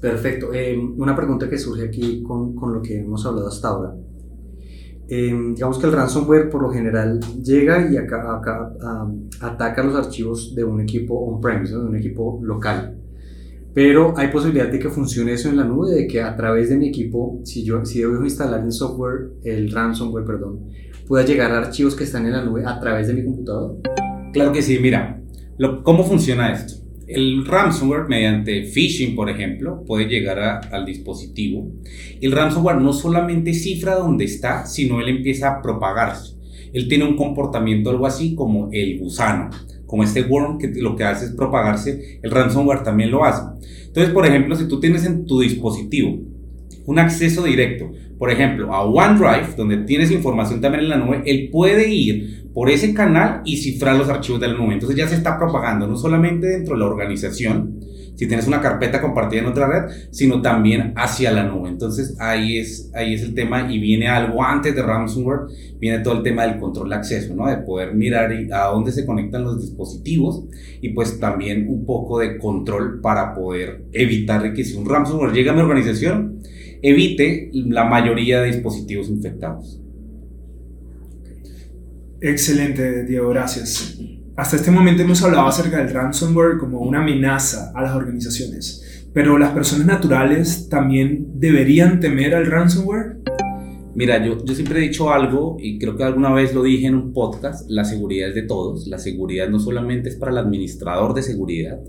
Perfecto. 0.01 0.53
Eh, 0.55 0.79
una 0.97 1.15
pregunta 1.15 1.49
que 1.49 1.59
surge 1.59 1.85
aquí 1.85 2.23
con, 2.23 2.55
con, 2.55 2.73
lo 2.73 2.81
que 2.81 2.99
hemos 2.99 3.25
hablado 3.27 3.49
hasta 3.49 3.69
ahora. 3.69 3.95
Eh, 5.09 5.35
digamos 5.55 5.79
que 5.79 5.87
el 5.87 5.93
ransomware 5.93 6.49
por 6.49 6.63
lo 6.63 6.71
general 6.71 7.19
llega 7.43 7.91
y 7.91 7.97
acá, 7.97 8.37
acá, 8.37 8.73
ataca 9.41 9.83
los 9.83 9.97
archivos 9.97 10.55
de 10.55 10.63
un 10.63 10.81
equipo 10.81 11.15
on-premise, 11.15 11.75
de 11.75 11.81
un 11.81 11.97
equipo 11.97 12.41
local. 12.43 12.97
Pero 13.75 14.15
hay 14.17 14.29
posibilidad 14.29 14.69
de 14.69 14.79
que 14.79 14.89
funcione 14.89 15.33
eso 15.33 15.49
en 15.49 15.57
la 15.57 15.65
nube, 15.65 15.91
de 15.91 16.07
que 16.07 16.23
a 16.23 16.37
través 16.37 16.71
de 16.71 16.77
mi 16.77 16.89
equipo, 16.89 17.41
si 17.45 17.65
yo 17.65 17.85
si 17.85 18.01
debo 18.01 18.23
instalar 18.25 18.65
el 18.65 18.73
software, 18.73 19.33
el 19.45 19.71
ransomware, 19.71 20.25
perdón, 20.25 20.71
pueda 21.07 21.25
llegar 21.25 21.53
a 21.53 21.59
archivos 21.59 21.95
que 21.95 22.05
están 22.05 22.27
en 22.27 22.33
la 22.33 22.45
nube 22.45 22.65
a 22.65 22.81
través 22.81 23.09
de 23.09 23.15
mi 23.15 23.25
computador. 23.25 23.79
Claro 24.33 24.53
que 24.53 24.63
sí, 24.63 24.79
mira, 24.81 25.21
¿cómo 25.83 26.05
funciona 26.05 26.53
esto? 26.53 26.80
El 27.13 27.45
ransomware, 27.45 28.09
mediante 28.09 28.65
phishing, 28.65 29.17
por 29.17 29.29
ejemplo, 29.29 29.85
puede 29.85 30.07
llegar 30.07 30.39
al 30.71 30.87
dispositivo. 30.87 31.69
El 32.21 32.31
ransomware 32.31 32.81
no 32.81 32.93
solamente 32.93 33.53
cifra 33.53 33.97
dónde 33.97 34.25
está, 34.25 34.65
sino 34.67 35.01
él 35.01 35.09
empieza 35.09 35.51
a 35.51 35.63
propagarse. 35.63 36.37
Él 36.73 36.87
tiene 36.87 37.05
un 37.05 37.17
comportamiento 37.17 37.91
algo 37.91 38.07
así 38.07 38.37
como 38.37 38.69
el 38.71 39.01
gusano, 39.01 39.51
como 39.87 40.05
este 40.05 40.23
worm 40.23 40.59
que 40.59 40.69
lo 40.81 40.95
que 40.95 41.03
hace 41.03 41.25
es 41.25 41.33
propagarse. 41.33 42.21
El 42.23 42.31
ransomware 42.31 42.85
también 42.85 43.11
lo 43.11 43.25
hace. 43.25 43.43
Entonces, 43.87 44.15
por 44.15 44.25
ejemplo, 44.25 44.55
si 44.55 44.69
tú 44.69 44.79
tienes 44.79 45.05
en 45.05 45.27
tu 45.27 45.41
dispositivo 45.41 46.17
un 46.87 46.99
acceso 47.01 47.43
directo, 47.43 47.91
por 48.21 48.31
ejemplo, 48.31 48.73
a 48.73 48.85
OneDrive, 48.85 49.57
donde 49.57 49.79
tienes 49.79 50.11
información 50.11 50.61
también 50.61 50.85
en 50.85 50.91
la 50.91 50.99
nube, 50.99 51.23
él 51.25 51.49
puede 51.51 51.93
ir 51.93 52.40
por 52.55 52.71
ese 52.71 52.95
canal 52.95 53.43
y 53.45 53.57
cifrar 53.57 53.97
los 53.97 54.09
archivos 54.09 54.41
del 54.41 54.57
nube. 54.57 54.75
Entonces 54.75 54.97
ya 54.97 55.07
se 55.07 55.15
está 55.15 55.39
propagando 55.39 55.87
no 55.87 55.97
solamente 55.97 56.47
dentro 56.47 56.75
de 56.75 56.81
la 56.81 56.87
organización, 56.87 57.81
si 58.17 58.27
tienes 58.27 58.47
una 58.47 58.61
carpeta 58.61 59.01
compartida 59.01 59.41
en 59.41 59.47
otra 59.47 59.67
red, 59.67 59.95
sino 60.11 60.43
también 60.43 60.93
hacia 60.95 61.33
la 61.33 61.45
nube. 61.45 61.71
Entonces 61.71 62.17
ahí 62.19 62.59
es, 62.59 62.91
ahí 62.95 63.15
es 63.15 63.23
el 63.23 63.35
tema 63.35 63.73
y 63.73 63.79
viene 63.79 64.09
algo 64.09 64.43
antes 64.43 64.75
de 64.75 64.83
ransomware, 64.83 65.47
viene 65.79 66.01
todo 66.01 66.19
el 66.19 66.23
tema 66.23 66.47
del 66.47 66.59
control 66.59 66.91
de 66.91 66.97
acceso, 66.97 67.35
¿no? 67.35 67.49
De 67.49 67.57
poder 67.59 67.95
mirar 67.95 68.31
a 68.53 68.67
dónde 68.67 68.93
se 68.93 69.07
conectan 69.07 69.45
los 69.45 69.61
dispositivos 69.63 70.45
y 70.83 70.91
pues 70.91 71.19
también 71.19 71.67
un 71.69 71.87
poco 71.87 72.19
de 72.19 72.37
control 72.37 73.01
para 73.01 73.35
poder 73.35 73.87
evitar 73.93 74.53
que 74.53 74.65
si 74.65 74.77
un 74.77 74.87
ransomware 74.87 75.33
llega 75.33 75.53
a 75.53 75.55
mi 75.55 75.63
organización, 75.63 76.43
evite 76.83 77.51
la 77.53 77.85
mayoría 77.85 78.43
de 78.43 78.49
dispositivos 78.49 79.09
infectados. 79.09 79.81
Excelente, 82.23 83.05
Diego, 83.05 83.31
gracias. 83.31 83.99
Hasta 84.37 84.57
este 84.57 84.71
momento 84.71 85.03
hemos 85.03 85.23
hablado 85.23 85.47
acerca 85.47 85.79
del 85.79 85.93
ransomware 85.93 86.59
como 86.59 86.81
una 86.81 87.01
amenaza 87.01 87.73
a 87.75 87.81
las 87.81 87.95
organizaciones, 87.95 89.09
pero 89.15 89.39
las 89.39 89.53
personas 89.53 89.87
naturales 89.87 90.69
también 90.69 91.29
deberían 91.41 91.99
temer 91.99 92.35
al 92.35 92.45
ransomware. 92.45 93.17
Mira, 93.95 94.23
yo, 94.25 94.45
yo 94.45 94.55
siempre 94.55 94.79
he 94.79 94.89
dicho 94.89 95.11
algo 95.11 95.57
y 95.59 95.79
creo 95.79 95.97
que 95.97 96.05
alguna 96.05 96.31
vez 96.33 96.55
lo 96.55 96.63
dije 96.63 96.87
en 96.87 96.95
un 96.95 97.15
podcast, 97.15 97.69
la 97.71 97.85
seguridad 97.85 98.29
es 98.29 98.35
de 98.35 98.43
todos, 98.43 98.87
la 98.87 98.99
seguridad 98.99 99.49
no 99.49 99.59
solamente 99.59 100.11
es 100.11 100.17
para 100.17 100.31
el 100.31 100.39
administrador 100.39 101.15
de 101.15 101.23
seguridad, 101.23 101.81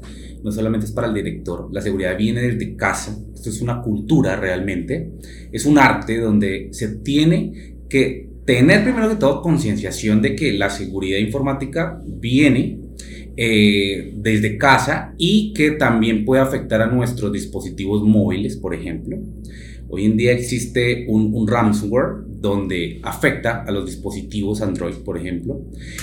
no 0.43 0.51
solamente 0.51 0.85
es 0.85 0.93
para 0.93 1.07
el 1.07 1.13
director, 1.13 1.67
la 1.73 1.81
seguridad 1.81 2.17
viene 2.17 2.41
desde 2.41 2.75
casa, 2.77 3.17
esto 3.33 3.49
es 3.49 3.61
una 3.61 3.81
cultura 3.81 4.37
realmente, 4.37 5.11
es 5.51 5.65
un 5.65 5.77
arte 5.77 6.19
donde 6.19 6.69
se 6.71 6.87
tiene 6.97 7.75
que 7.87 8.30
tener 8.51 8.83
primero 8.83 9.07
que 9.07 9.15
todo 9.15 9.41
concienciación 9.41 10.21
de 10.21 10.35
que 10.35 10.51
la 10.51 10.69
seguridad 10.69 11.19
informática 11.19 12.01
viene 12.05 12.79
eh, 13.37 14.11
desde 14.17 14.57
casa 14.57 15.13
y 15.17 15.53
que 15.53 15.71
también 15.71 16.25
puede 16.25 16.41
afectar 16.41 16.81
a 16.81 16.87
nuestros 16.87 17.31
dispositivos 17.31 18.03
móviles, 18.03 18.57
por 18.57 18.75
ejemplo. 18.75 19.17
Hoy 19.87 20.03
en 20.03 20.17
día 20.17 20.33
existe 20.33 21.05
un, 21.07 21.33
un, 21.33 21.47
ransomware 21.47 22.25
donde 22.27 22.99
afecta 23.03 23.63
a 23.63 23.71
los 23.71 23.85
dispositivos 23.85 24.61
Android, 24.61 24.95
por 24.95 25.17
ejemplo. 25.17 25.61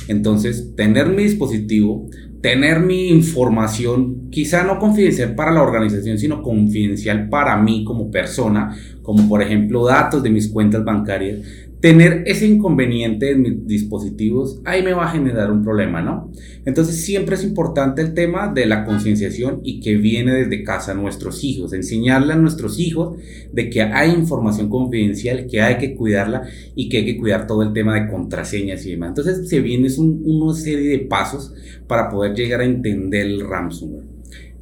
Entonces, 0.08 0.74
tener 0.74 1.08
mi 1.08 1.24
dispositivo, 1.24 2.08
tener 2.40 2.80
mi 2.80 3.08
información, 3.08 4.30
quizá 4.30 4.64
no 4.64 4.78
confidencial 4.78 5.34
para 5.34 5.52
la 5.52 5.62
organización, 5.62 6.18
sino 6.18 6.42
confidencial 6.42 7.28
para 7.28 7.60
mí 7.60 7.84
como 7.84 8.10
persona, 8.10 8.74
como 9.02 9.28
por 9.28 9.42
ejemplo 9.42 9.84
datos 9.84 10.22
de 10.22 10.30
mis 10.30 10.48
cuentas 10.48 10.84
bancarias, 10.84 11.40
tener 11.80 12.24
ese 12.26 12.46
inconveniente 12.46 13.30
en 13.30 13.42
mis 13.42 13.66
dispositivos, 13.66 14.60
ahí 14.64 14.82
me 14.82 14.94
va 14.94 15.06
a 15.06 15.12
generar 15.12 15.52
un 15.52 15.62
problema, 15.62 16.02
¿no? 16.02 16.32
Entonces 16.64 17.04
siempre 17.04 17.36
es 17.36 17.44
importante 17.44 18.02
el 18.02 18.14
tema 18.14 18.52
de 18.52 18.66
la 18.66 18.84
concienciación 18.84 19.60
y 19.62 19.80
que 19.80 19.96
viene 19.96 20.32
desde 20.32 20.64
casa 20.64 20.92
a 20.92 20.94
nuestros 20.96 21.44
hijos, 21.44 21.72
enseñarle 21.72 22.32
a 22.32 22.36
nuestros 22.36 22.80
hijos 22.80 23.16
de 23.52 23.70
que 23.70 23.82
hay 23.82 24.10
información 24.10 24.68
confidencial, 24.68 25.46
que 25.46 25.60
hay 25.60 25.78
que 25.78 25.94
cuidarla 25.94 26.42
y 26.74 26.88
que 26.88 26.98
hay 26.98 27.04
que 27.04 27.16
cuidar 27.16 27.46
todo 27.46 27.62
el 27.62 27.72
tema 27.72 27.94
de 27.94 28.10
contraseñas 28.10 28.84
y 28.84 28.90
demás. 28.90 29.10
Entonces 29.10 29.48
se 29.48 29.60
viene 29.60 29.88
un, 29.98 30.22
una 30.24 30.54
serie 30.54 30.88
de 30.88 30.98
pasos 31.06 31.54
para 31.86 32.10
poder 32.10 32.34
llegar 32.34 32.60
a 32.60 32.64
entender 32.64 33.26
el 33.26 33.48
ransomware. 33.48 34.04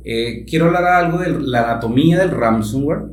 Eh, 0.05 0.45
quiero 0.47 0.67
hablar 0.67 0.85
algo 0.85 1.19
de 1.19 1.31
la 1.41 1.71
anatomía 1.71 2.19
del 2.19 2.31
ransomware. 2.31 3.07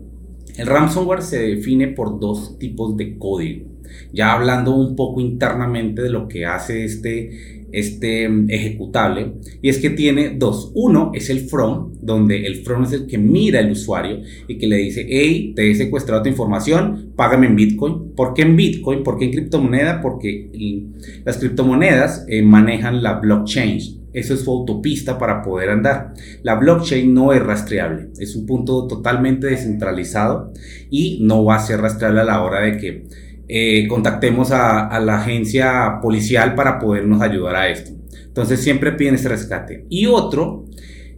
El 0.57 0.67
ransomware 0.67 1.21
se 1.21 1.39
define 1.39 1.87
por 1.87 2.19
dos 2.19 2.59
tipos 2.59 2.95
de 2.97 3.17
código 3.17 3.72
ya 4.11 4.33
hablando 4.33 4.75
un 4.75 4.95
poco 4.95 5.21
internamente 5.21 6.01
de 6.01 6.09
lo 6.09 6.27
que 6.27 6.45
hace 6.45 6.85
este, 6.85 7.67
este 7.71 8.29
mm, 8.29 8.49
ejecutable, 8.49 9.33
y 9.61 9.69
es 9.69 9.79
que 9.79 9.89
tiene 9.89 10.35
dos. 10.37 10.71
Uno 10.75 11.11
es 11.13 11.29
el 11.29 11.41
from, 11.41 11.93
donde 12.01 12.45
el 12.45 12.63
from 12.63 12.83
es 12.83 12.93
el 12.93 13.07
que 13.07 13.17
mira 13.17 13.59
al 13.59 13.71
usuario 13.71 14.21
y 14.47 14.57
que 14.57 14.67
le 14.67 14.77
dice, 14.77 15.05
hey, 15.09 15.53
te 15.55 15.69
he 15.69 15.75
secuestrado 15.75 16.23
tu 16.23 16.29
información, 16.29 17.13
págame 17.15 17.47
en 17.47 17.55
Bitcoin. 17.55 18.13
¿Por 18.15 18.33
qué 18.33 18.43
en 18.43 18.55
Bitcoin? 18.55 19.03
¿Por 19.03 19.17
qué 19.17 19.25
en 19.25 19.31
criptomoneda? 19.31 20.01
Porque 20.01 20.89
las 21.25 21.37
criptomonedas 21.37 22.25
eh, 22.27 22.41
manejan 22.41 23.01
la 23.03 23.13
blockchain. 23.13 24.03
Eso 24.13 24.35
es 24.35 24.41
su 24.41 24.51
autopista 24.51 25.17
para 25.17 25.41
poder 25.41 25.71
andar. 25.71 26.13
La 26.43 26.55
blockchain 26.55 27.11
no 27.13 27.33
es 27.33 27.41
rastreable, 27.41 28.09
es 28.19 28.35
un 28.35 28.45
punto 28.45 28.87
totalmente 28.87 29.47
descentralizado 29.47 30.53
y 30.89 31.19
no 31.23 31.43
va 31.43 31.55
a 31.55 31.65
ser 31.65 31.81
rastreable 31.81 32.21
a 32.21 32.25
la 32.25 32.43
hora 32.43 32.61
de 32.61 32.77
que 32.77 33.05
eh, 33.47 33.87
contactemos 33.87 34.51
a, 34.51 34.99
la 34.99 35.17
agencia 35.17 35.99
policial 36.01 36.55
para 36.55 36.79
podernos 36.79 37.21
ayudar 37.21 37.55
a 37.55 37.69
esto. 37.69 37.91
Entonces 38.25 38.61
siempre 38.61 38.93
piden 38.93 39.15
ese 39.15 39.29
rescate. 39.29 39.85
Y 39.89 40.05
otro 40.05 40.65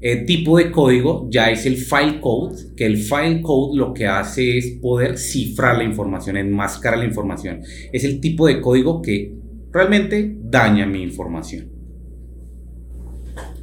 eh, 0.01 0.25
tipo 0.25 0.58
de 0.58 0.72
código 0.72 1.27
ya 1.29 1.50
es 1.50 1.65
el 1.65 1.77
file 1.77 2.20
code, 2.20 2.75
que 2.75 2.86
el 2.86 2.98
file 2.98 3.41
code 3.41 3.77
lo 3.77 3.94
que 3.94 4.08
hace 4.08 4.58
es 4.58 4.77
poder 4.82 5.17
cifrar 5.17 5.77
la 5.77 5.84
información, 5.84 6.38
enmascarar 6.38 7.00
la 7.00 7.05
información. 7.05 7.62
Es 7.94 8.03
el 8.03 8.20
tipo 8.20 8.48
de 8.48 8.60
código 8.60 9.01
que 9.01 9.34
realmente 9.72 10.36
daña 10.41 10.86
mi 10.86 11.03
información. 11.03 11.70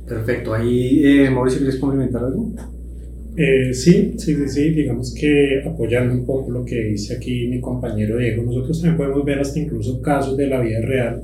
Perfecto. 0.07 0.52
Ahí, 0.54 1.00
eh, 1.04 1.31
Mauricio, 1.31 1.61
¿quieres 1.61 1.78
complementar 1.81 2.25
algo? 2.25 2.52
Eh, 3.35 3.73
sí, 3.73 4.15
sí, 4.19 4.35
sí, 4.35 4.49
sí, 4.49 4.71
digamos 4.71 5.15
que 5.15 5.62
apoyando 5.65 6.12
un 6.12 6.27
poco 6.27 6.51
lo 6.51 6.65
que 6.65 6.85
dice 6.85 7.17
aquí 7.17 7.47
mi 7.47 7.61
compañero 7.61 8.19
Diego, 8.19 8.43
nosotros 8.43 8.81
también 8.81 8.99
podemos 8.99 9.25
ver 9.25 9.39
hasta 9.39 9.59
incluso 9.59 10.03
casos 10.03 10.37
de 10.37 10.49
la 10.49 10.61
vida 10.61 10.81
real 10.83 11.23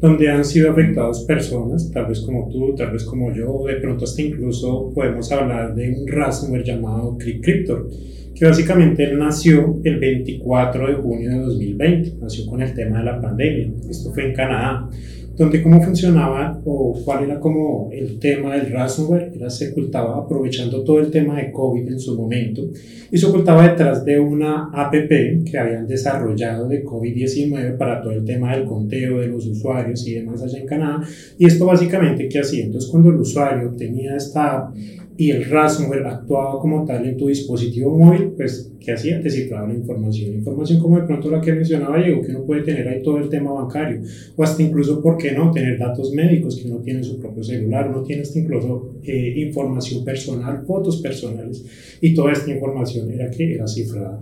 donde 0.00 0.28
han 0.30 0.44
sido 0.44 0.70
afectados 0.70 1.24
personas, 1.24 1.90
tal 1.90 2.06
vez 2.06 2.20
como 2.20 2.48
tú, 2.50 2.74
tal 2.74 2.92
vez 2.92 3.04
como 3.04 3.34
yo, 3.34 3.64
de 3.66 3.76
pronto 3.76 4.04
hasta 4.04 4.20
incluso 4.20 4.92
podemos 4.94 5.30
hablar 5.32 5.74
de 5.74 5.90
un 5.90 6.06
ransomware 6.06 6.64
llamado 6.64 7.16
Cryptor, 7.18 7.88
que 8.34 8.44
básicamente 8.44 9.10
nació 9.14 9.80
el 9.82 9.98
24 9.98 10.88
de 10.88 10.94
junio 10.94 11.30
de 11.30 11.38
2020, 11.38 12.12
nació 12.20 12.46
con 12.46 12.60
el 12.60 12.74
tema 12.74 12.98
de 12.98 13.04
la 13.04 13.20
pandemia, 13.20 13.70
esto 13.88 14.12
fue 14.12 14.26
en 14.28 14.34
Canadá 14.34 14.90
donde 15.36 15.62
cómo 15.62 15.82
funcionaba 15.82 16.60
o 16.64 16.98
cuál 17.04 17.24
era 17.24 17.38
como 17.38 17.90
el 17.92 18.18
tema 18.18 18.56
del 18.56 18.72
ransomware, 18.72 19.32
era 19.34 19.50
se 19.50 19.70
ocultaba 19.70 20.16
aprovechando 20.16 20.82
todo 20.82 20.98
el 21.00 21.10
tema 21.10 21.36
de 21.36 21.52
COVID 21.52 21.88
en 21.88 22.00
su 22.00 22.16
momento 22.16 22.62
y 23.10 23.18
se 23.18 23.26
ocultaba 23.26 23.68
detrás 23.68 24.04
de 24.04 24.18
una 24.18 24.70
app 24.72 24.94
que 24.94 25.58
habían 25.58 25.86
desarrollado 25.86 26.68
de 26.68 26.84
COVID-19 26.84 27.76
para 27.76 28.02
todo 28.02 28.12
el 28.12 28.24
tema 28.24 28.56
del 28.56 28.64
conteo 28.64 29.20
de 29.20 29.28
los 29.28 29.46
usuarios 29.46 30.06
y 30.06 30.14
demás 30.14 30.42
allá 30.42 30.58
en 30.58 30.66
Canadá. 30.66 31.06
Y 31.38 31.46
esto 31.46 31.66
básicamente, 31.66 32.28
¿qué 32.28 32.40
hacía? 32.40 32.64
Entonces 32.64 32.90
cuando 32.90 33.10
el 33.10 33.16
usuario 33.16 33.74
tenía 33.76 34.16
esta 34.16 34.56
app 34.56 34.74
y 35.18 35.30
el 35.30 35.46
ransomware 35.46 36.06
actuaba 36.06 36.58
como 36.60 36.84
tal 36.84 37.06
en 37.06 37.16
tu 37.16 37.28
dispositivo 37.28 37.96
móvil, 37.96 38.32
pues, 38.36 38.72
¿qué 38.78 38.92
hacía? 38.92 39.20
Te 39.20 39.30
cifraba 39.30 39.68
la 39.68 39.74
información. 39.74 40.34
Información 40.34 40.78
como 40.78 40.98
de 41.00 41.06
pronto 41.06 41.30
la 41.30 41.40
que 41.40 41.52
mencionaba 41.52 41.98
Diego, 41.98 42.20
que 42.22 42.32
uno 42.32 42.44
puede 42.44 42.62
tener 42.62 42.86
ahí 42.86 43.02
todo 43.02 43.18
el 43.18 43.28
tema 43.28 43.52
bancario, 43.52 44.02
o 44.36 44.42
hasta 44.42 44.62
incluso, 44.62 45.02
¿por 45.02 45.16
qué 45.16 45.32
no? 45.32 45.50
Tener 45.50 45.78
datos 45.78 46.12
médicos 46.12 46.56
que 46.56 46.68
uno 46.68 46.80
tiene 46.80 46.98
en 46.98 47.04
su 47.04 47.18
propio 47.18 47.42
celular, 47.42 47.88
uno 47.88 48.02
tiene 48.02 48.22
hasta 48.22 48.38
incluso 48.38 48.96
eh, 49.02 49.34
información 49.36 50.04
personal, 50.04 50.64
fotos 50.66 51.00
personales, 51.00 51.64
y 52.00 52.12
toda 52.12 52.32
esta 52.32 52.50
información 52.50 53.10
era 53.10 53.30
que 53.30 53.54
era 53.54 53.66
cifrada. 53.66 54.20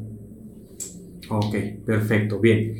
Ok, 1.30 1.56
perfecto, 1.84 2.38
bien. 2.38 2.74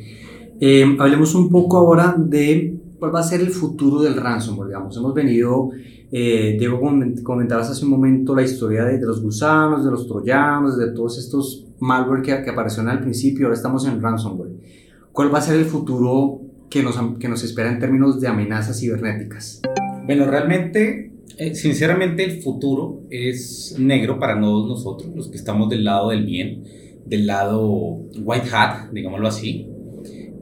Eh, 0.61 0.85
hablemos 0.99 1.35
un 1.35 1.49
poco 1.49 1.77
ahora 1.77 2.15
de 2.17 2.75
cuál 2.97 3.13
va 3.13 3.19
a 3.19 3.23
ser 3.23 3.41
el 3.41 3.49
futuro 3.49 4.01
del 4.01 4.15
ransomware, 4.15 4.69
digamos. 4.69 4.95
Hemos 4.95 5.13
venido 5.13 5.71
eh, 6.11 6.55
Diego, 6.57 6.79
comentabas 7.23 7.69
hace 7.69 7.83
un 7.83 7.91
momento 7.91 8.35
la 8.35 8.43
historia 8.43 8.85
de, 8.85 8.99
los 8.99 9.21
gusanos, 9.21 9.83
de 9.83 9.91
los 9.91 10.07
troyanos, 10.07 10.77
de 10.77 10.91
todos 10.91 11.17
estos 11.17 11.65
malware 11.79 12.21
que, 12.21 12.43
que 12.43 12.49
aparecieron 12.49 12.89
al 12.89 13.01
principio, 13.01 13.45
ahora 13.45 13.55
estamos 13.55 13.85
en 13.87 14.01
ransomware. 14.01 14.51
¿Cuál 15.11 15.33
va 15.33 15.39
a 15.39 15.41
ser 15.41 15.57
el 15.57 15.65
futuro 15.65 16.41
que 16.69 16.83
nos, 16.83 16.97
que 17.19 17.27
nos 17.27 17.43
espera 17.43 17.71
en 17.71 17.79
términos 17.79 18.19
de 18.19 18.27
amenazas 18.27 18.79
cibernéticas? 18.79 19.61
Bueno, 20.05 20.25
realmente, 20.25 21.11
eh, 21.37 21.55
sinceramente, 21.55 22.23
el 22.23 22.41
futuro 22.41 23.03
es 23.09 23.75
negro 23.79 24.19
para 24.19 24.39
todos 24.39 24.67
nosotros, 24.67 25.15
los 25.15 25.29
que 25.29 25.37
estamos 25.37 25.69
del 25.69 25.83
lado 25.83 26.09
del 26.09 26.25
bien, 26.25 26.63
del 27.05 27.27
lado 27.27 27.61
white 28.17 28.47
hat, 28.51 28.91
digámoslo 28.91 29.27
así. 29.27 29.67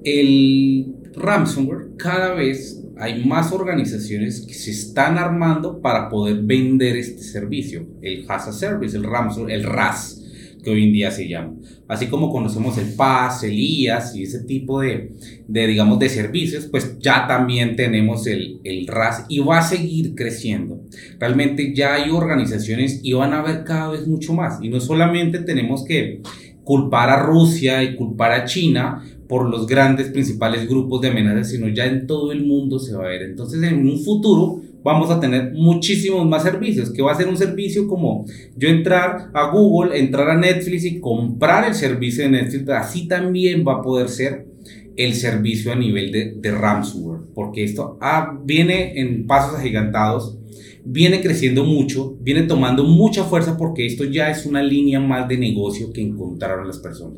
El 0.04 0.96
ransomware 1.16 1.96
cada 1.98 2.34
vez 2.34 2.83
hay 2.98 3.26
más 3.26 3.52
organizaciones 3.52 4.42
que 4.42 4.54
se 4.54 4.72
están 4.72 5.18
armando 5.18 5.82
para 5.82 6.10
poder 6.10 6.42
vender 6.44 6.96
este 6.96 7.24
servicio, 7.24 7.88
el 8.02 8.26
HASA 8.28 8.54
Service, 8.54 8.96
el 8.96 9.04
Ramsor, 9.04 9.52
el 9.52 9.64
RAS, 9.64 10.22
que 10.64 10.72
hoy 10.72 10.86
en 10.86 10.94
día 10.94 11.12
se 11.12 11.28
llama. 11.28 11.56
Así 11.88 12.08
como 12.08 12.32
conocemos 12.32 12.78
el 12.78 12.94
PAS, 12.94 13.44
el 13.44 13.60
IAS 13.60 14.16
y 14.16 14.24
ese 14.24 14.44
tipo 14.46 14.80
de, 14.80 15.12
de 15.48 15.68
digamos, 15.68 16.00
de 16.00 16.10
servicios, 16.10 16.68
pues 16.68 16.98
ya 17.00 17.28
también 17.28 17.76
tenemos 17.76 18.26
el, 18.28 18.62
el 18.64 18.88
RAS 18.88 19.26
y 19.28 19.40
va 19.40 19.60
a 19.60 19.68
seguir 19.68 20.16
creciendo. 20.16 20.82
Realmente 21.20 21.74
ya 21.76 21.96
hay 21.96 22.10
organizaciones 22.10 23.02
y 23.04 23.14
van 23.14 23.34
a 23.34 23.40
haber 23.40 23.64
cada 23.64 23.92
vez 23.92 24.08
mucho 24.08 24.34
más. 24.34 24.60
Y 24.62 24.70
no 24.70 24.80
solamente 24.80 25.40
tenemos 25.40 25.84
que 25.84 26.22
culpar 26.64 27.10
a 27.10 27.22
Rusia 27.22 27.84
y 27.84 27.96
culpar 27.96 28.32
a 28.32 28.46
China, 28.46 29.04
por 29.28 29.50
los 29.50 29.68
grandes 29.68 30.10
principales 30.10 30.68
grupos 30.68 31.02
de 31.02 31.10
amenazas, 31.10 31.50
sino 31.50 31.68
ya 31.68 31.86
en 31.86 32.08
todo 32.08 32.32
el 32.32 32.46
mundo 32.46 32.80
se 32.80 32.96
va 32.96 33.06
a 33.06 33.10
ver. 33.10 33.24
Entonces, 33.24 33.62
en 33.64 33.88
un 33.88 34.00
futuro 34.00 34.62
vamos 34.84 35.10
a 35.10 35.20
tener 35.20 35.54
muchísimos 35.54 36.28
más 36.28 36.44
servicios, 36.44 36.92
que 36.92 37.02
va 37.02 37.14
a 37.14 37.16
ser 37.16 37.28
un 37.28 37.38
servicio 37.38 37.88
como 37.88 38.26
yo 38.58 38.68
entrar 38.68 39.32
a 39.34 39.50
Google, 39.52 39.98
entrar 39.98 40.30
a 40.30 40.38
Netflix 40.38 40.84
y 40.84 41.00
comprar 41.00 41.68
el 41.68 41.74
servicio 41.74 42.24
de 42.24 42.32
Netflix, 42.32 42.70
así 42.70 43.08
también 43.08 43.64
va 43.66 43.76
a 43.76 43.82
poder 43.82 44.10
ser 44.10 44.48
el 44.96 45.14
servicio 45.14 45.72
a 45.72 45.76
nivel 45.76 46.12
de, 46.12 46.36
de 46.36 46.52
ransomware, 46.52 47.22
porque 47.34 47.64
esto 47.64 47.98
ah, 48.02 48.38
viene 48.44 49.00
en 49.00 49.26
pasos 49.26 49.58
agigantados, 49.58 50.38
viene 50.86 51.22
creciendo 51.22 51.64
mucho, 51.64 52.18
viene 52.22 52.44
tomando 52.44 52.84
mucha 52.84 53.24
fuerza 53.24 53.58
porque 53.58 53.86
esto 53.86 54.04
ya 54.04 54.30
es 54.30 54.46
una 54.46 54.62
línea 54.62 55.00
más 55.00 55.28
de 55.28 55.38
negocio 55.38 55.92
que 55.94 56.02
encontraron 56.02 56.68
las 56.68 56.80
personas. 56.80 57.18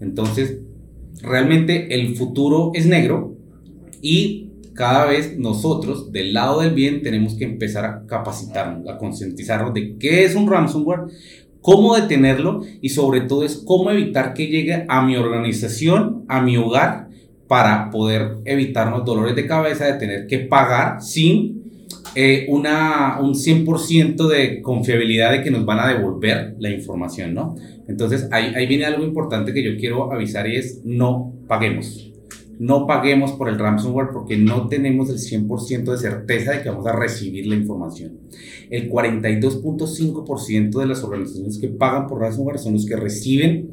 Entonces, 0.00 0.58
realmente 1.22 1.94
el 1.94 2.16
futuro 2.16 2.72
es 2.74 2.86
negro 2.86 3.34
y 4.02 4.50
cada 4.74 5.06
vez 5.06 5.38
nosotros 5.38 6.12
del 6.12 6.34
lado 6.34 6.60
del 6.60 6.74
bien 6.74 7.02
tenemos 7.02 7.34
que 7.34 7.44
empezar 7.44 7.84
a 7.84 8.06
capacitarnos, 8.06 8.88
a 8.88 8.98
concientizarnos 8.98 9.72
de 9.72 9.96
qué 9.96 10.24
es 10.24 10.34
un 10.34 10.50
ransomware, 10.50 11.06
cómo 11.62 11.96
detenerlo 11.96 12.62
y 12.80 12.90
sobre 12.90 13.22
todo 13.22 13.44
es 13.44 13.56
cómo 13.56 13.90
evitar 13.90 14.34
que 14.34 14.48
llegue 14.48 14.84
a 14.88 15.02
mi 15.02 15.16
organización, 15.16 16.24
a 16.28 16.42
mi 16.42 16.56
hogar, 16.56 17.08
para 17.48 17.90
poder 17.90 18.38
evitarnos 18.44 19.04
dolores 19.04 19.36
de 19.36 19.46
cabeza 19.46 19.86
de 19.86 19.94
tener 19.94 20.26
que 20.26 20.40
pagar 20.40 21.00
sin 21.00 21.55
eh, 22.18 22.46
una, 22.48 23.20
un 23.20 23.34
100% 23.34 24.26
de 24.26 24.62
confiabilidad 24.62 25.32
de 25.32 25.42
que 25.42 25.50
nos 25.50 25.66
van 25.66 25.80
a 25.80 25.88
devolver 25.88 26.56
la 26.58 26.70
información, 26.70 27.34
¿no? 27.34 27.56
Entonces 27.88 28.26
ahí, 28.32 28.54
ahí 28.56 28.66
viene 28.66 28.86
algo 28.86 29.04
importante 29.04 29.52
que 29.52 29.62
yo 29.62 29.76
quiero 29.78 30.10
avisar 30.10 30.48
y 30.48 30.56
es 30.56 30.80
no 30.82 31.34
paguemos. 31.46 32.10
no 32.58 32.86
paguemos 32.86 33.32
por 33.32 33.50
el 33.50 33.58
ransomware 33.58 34.08
porque 34.14 34.38
no 34.38 34.66
tenemos 34.68 35.10
el 35.10 35.18
100% 35.18 35.90
de 35.90 35.98
certeza 35.98 36.52
de 36.52 36.62
que 36.62 36.70
vamos 36.70 36.86
a 36.86 36.92
recibir 36.92 37.46
la 37.46 37.54
información. 37.54 38.18
El 38.70 38.90
42.5% 38.90 40.80
de 40.80 40.86
las 40.86 41.04
organizaciones 41.04 41.58
que 41.58 41.68
pagan 41.68 42.06
por 42.06 42.22
ransomware 42.22 42.58
son 42.58 42.72
los 42.72 42.86
que 42.86 42.96
reciben 42.96 43.72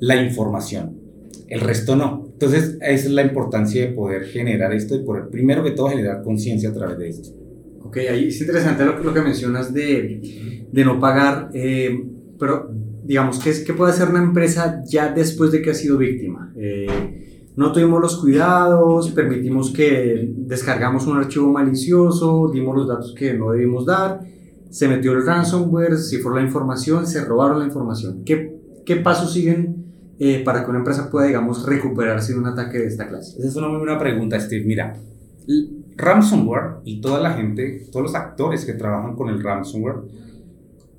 la 0.00 0.20
información. 0.20 0.98
El 1.46 1.60
resto 1.60 1.94
no. 1.94 2.26
Entonces, 2.32 2.76
es 2.80 3.08
la 3.08 3.22
importancia 3.22 3.82
de 3.82 3.92
poder 3.92 4.24
generar 4.24 4.74
esto 4.74 4.96
y 4.96 5.04
poder, 5.04 5.28
primero 5.28 5.62
que 5.62 5.70
todo, 5.70 5.90
generar 5.90 6.24
conciencia 6.24 6.70
a 6.70 6.74
través 6.74 6.98
de 6.98 7.08
esto. 7.10 7.43
Ok, 7.84 7.98
ahí 7.98 8.28
es 8.28 8.40
interesante 8.40 8.84
lo, 8.84 8.98
lo 8.98 9.14
que 9.14 9.20
mencionas 9.20 9.72
de, 9.72 10.66
de 10.72 10.84
no 10.84 10.98
pagar, 10.98 11.50
eh, 11.54 12.04
pero 12.38 12.70
digamos, 13.04 13.38
¿qué, 13.38 13.52
¿qué 13.64 13.74
puede 13.74 13.92
hacer 13.92 14.08
una 14.08 14.22
empresa 14.22 14.82
ya 14.86 15.12
después 15.12 15.52
de 15.52 15.62
que 15.62 15.70
ha 15.70 15.74
sido 15.74 15.98
víctima? 15.98 16.52
Eh, 16.56 17.50
no 17.56 17.72
tuvimos 17.72 18.00
los 18.00 18.16
cuidados, 18.16 19.10
permitimos 19.10 19.70
que 19.70 20.32
descargamos 20.36 21.06
un 21.06 21.18
archivo 21.18 21.52
malicioso, 21.52 22.50
dimos 22.52 22.74
los 22.74 22.88
datos 22.88 23.14
que 23.16 23.34
no 23.34 23.52
debimos 23.52 23.86
dar, 23.86 24.20
se 24.70 24.88
metió 24.88 25.12
el 25.12 25.24
ransomware, 25.24 25.96
cifró 25.98 26.34
la 26.34 26.42
información, 26.42 27.06
se 27.06 27.24
robaron 27.24 27.60
la 27.60 27.66
información. 27.66 28.24
¿Qué, 28.24 28.56
qué 28.84 28.96
pasos 28.96 29.32
siguen 29.32 29.84
eh, 30.18 30.42
para 30.44 30.64
que 30.64 30.70
una 30.70 30.80
empresa 30.80 31.10
pueda, 31.10 31.26
digamos, 31.26 31.64
recuperarse 31.64 32.32
de 32.32 32.40
un 32.40 32.46
ataque 32.46 32.78
de 32.78 32.86
esta 32.86 33.06
clase? 33.06 33.38
Esa 33.38 33.48
es 33.48 33.56
una 33.56 33.68
muy 33.68 33.78
buena 33.78 33.98
pregunta, 33.98 34.40
Steve. 34.40 34.64
Mira, 34.64 34.96
ransomware 35.96 36.80
y 36.84 37.00
toda 37.00 37.20
la 37.20 37.34
gente, 37.34 37.86
todos 37.90 38.04
los 38.04 38.14
actores 38.14 38.64
que 38.64 38.74
trabajan 38.74 39.14
con 39.14 39.28
el 39.28 39.42
ransomware, 39.42 39.96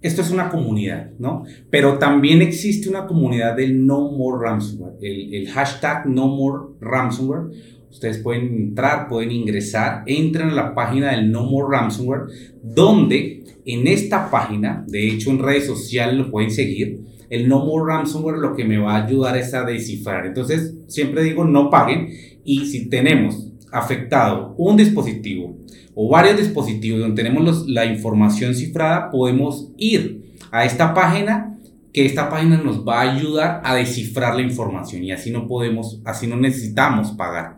esto 0.05 0.21
es 0.21 0.29
una 0.29 0.49
comunidad, 0.49 1.09
¿no? 1.17 1.45
Pero 1.71 1.97
también 1.97 2.43
existe 2.43 2.89
una 2.89 3.07
comunidad 3.07 3.55
del 3.55 3.87
No 3.87 4.11
More 4.11 4.47
Ransomware, 4.47 4.97
el, 5.01 5.49
hashtag 5.49 6.05
No 6.05 6.27
More 6.27 6.75
Ransomware. 6.79 7.47
Ustedes 7.89 8.19
pueden 8.19 8.53
entrar, 8.55 9.07
pueden 9.07 9.31
ingresar, 9.31 10.03
entren 10.05 10.49
a 10.49 10.53
la 10.53 10.75
página 10.75 11.11
del 11.11 11.31
No 11.31 11.45
More 11.45 11.75
Ransomware, 11.75 12.25
donde 12.61 13.45
en 13.65 13.87
esta 13.87 14.29
página, 14.29 14.85
de 14.87 15.07
hecho 15.07 15.31
en 15.31 15.39
redes 15.39 15.65
sociales 15.65 16.15
lo 16.15 16.29
pueden 16.29 16.51
seguir, 16.51 16.99
el 17.31 17.47
No 17.47 17.65
More 17.65 17.91
Ransomware 17.91 18.37
lo 18.37 18.55
que 18.55 18.63
me 18.63 18.77
va 18.77 18.97
a 18.97 19.05
ayudar 19.07 19.35
es 19.37 19.55
a 19.55 19.63
descifrar. 19.63 20.27
Entonces, 20.27 20.75
siempre 20.87 21.23
digo, 21.23 21.45
no 21.45 21.71
paguen 21.71 22.09
y 22.43 22.67
si 22.67 22.89
tenemos 22.89 23.51
afectado 23.75 24.55
un 24.57 24.77
dispositivo 24.77 25.57
o 25.93 26.09
varios 26.09 26.37
dispositivos 26.37 27.01
donde 27.01 27.21
tenemos 27.21 27.67
la 27.67 27.85
información 27.85 28.53
cifrada, 28.55 29.09
podemos 29.09 29.69
ir 29.77 30.33
a 30.51 30.65
esta 30.65 30.93
página 30.93 31.57
que 31.93 32.05
esta 32.05 32.29
página 32.29 32.57
nos 32.57 32.85
va 32.85 32.99
a 32.99 33.13
ayudar 33.13 33.61
a 33.63 33.75
descifrar 33.75 34.35
la 34.35 34.41
información 34.41 35.03
y 35.03 35.11
así 35.11 35.31
no 35.31 35.47
podemos, 35.47 36.01
así 36.03 36.27
no 36.27 36.35
necesitamos 36.35 37.11
pagar. 37.11 37.54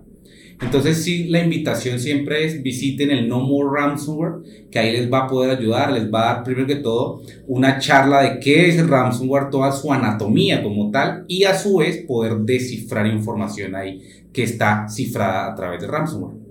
Entonces 0.59 1.03
sí, 1.03 1.25
la 1.25 1.43
invitación 1.43 1.99
siempre 1.99 2.43
es 2.45 2.63
visiten 2.63 3.11
el 3.11 3.27
No 3.27 3.41
More 3.41 3.79
Ransomware, 3.79 4.67
que 4.71 4.79
ahí 4.79 4.91
les 4.91 5.11
va 5.11 5.25
a 5.25 5.27
poder 5.27 5.55
ayudar, 5.55 5.91
les 5.91 6.11
va 6.11 6.31
a 6.31 6.33
dar 6.35 6.43
primero 6.43 6.65
que 6.65 6.77
todo 6.77 7.21
una 7.45 7.77
charla 7.77 8.23
de 8.23 8.39
qué 8.39 8.69
es 8.69 8.87
ransomware, 8.87 9.51
toda 9.51 9.71
su 9.71 9.93
anatomía 9.93 10.63
como 10.63 10.89
tal, 10.89 11.25
y 11.27 11.43
a 11.43 11.55
su 11.55 11.77
vez 11.77 12.03
poder 12.07 12.39
descifrar 12.39 13.05
información 13.05 13.75
ahí 13.75 14.01
que 14.33 14.43
está 14.43 14.87
cifrada 14.89 15.51
a 15.51 15.55
través 15.55 15.81
de 15.81 15.87
ransomware. 15.87 16.46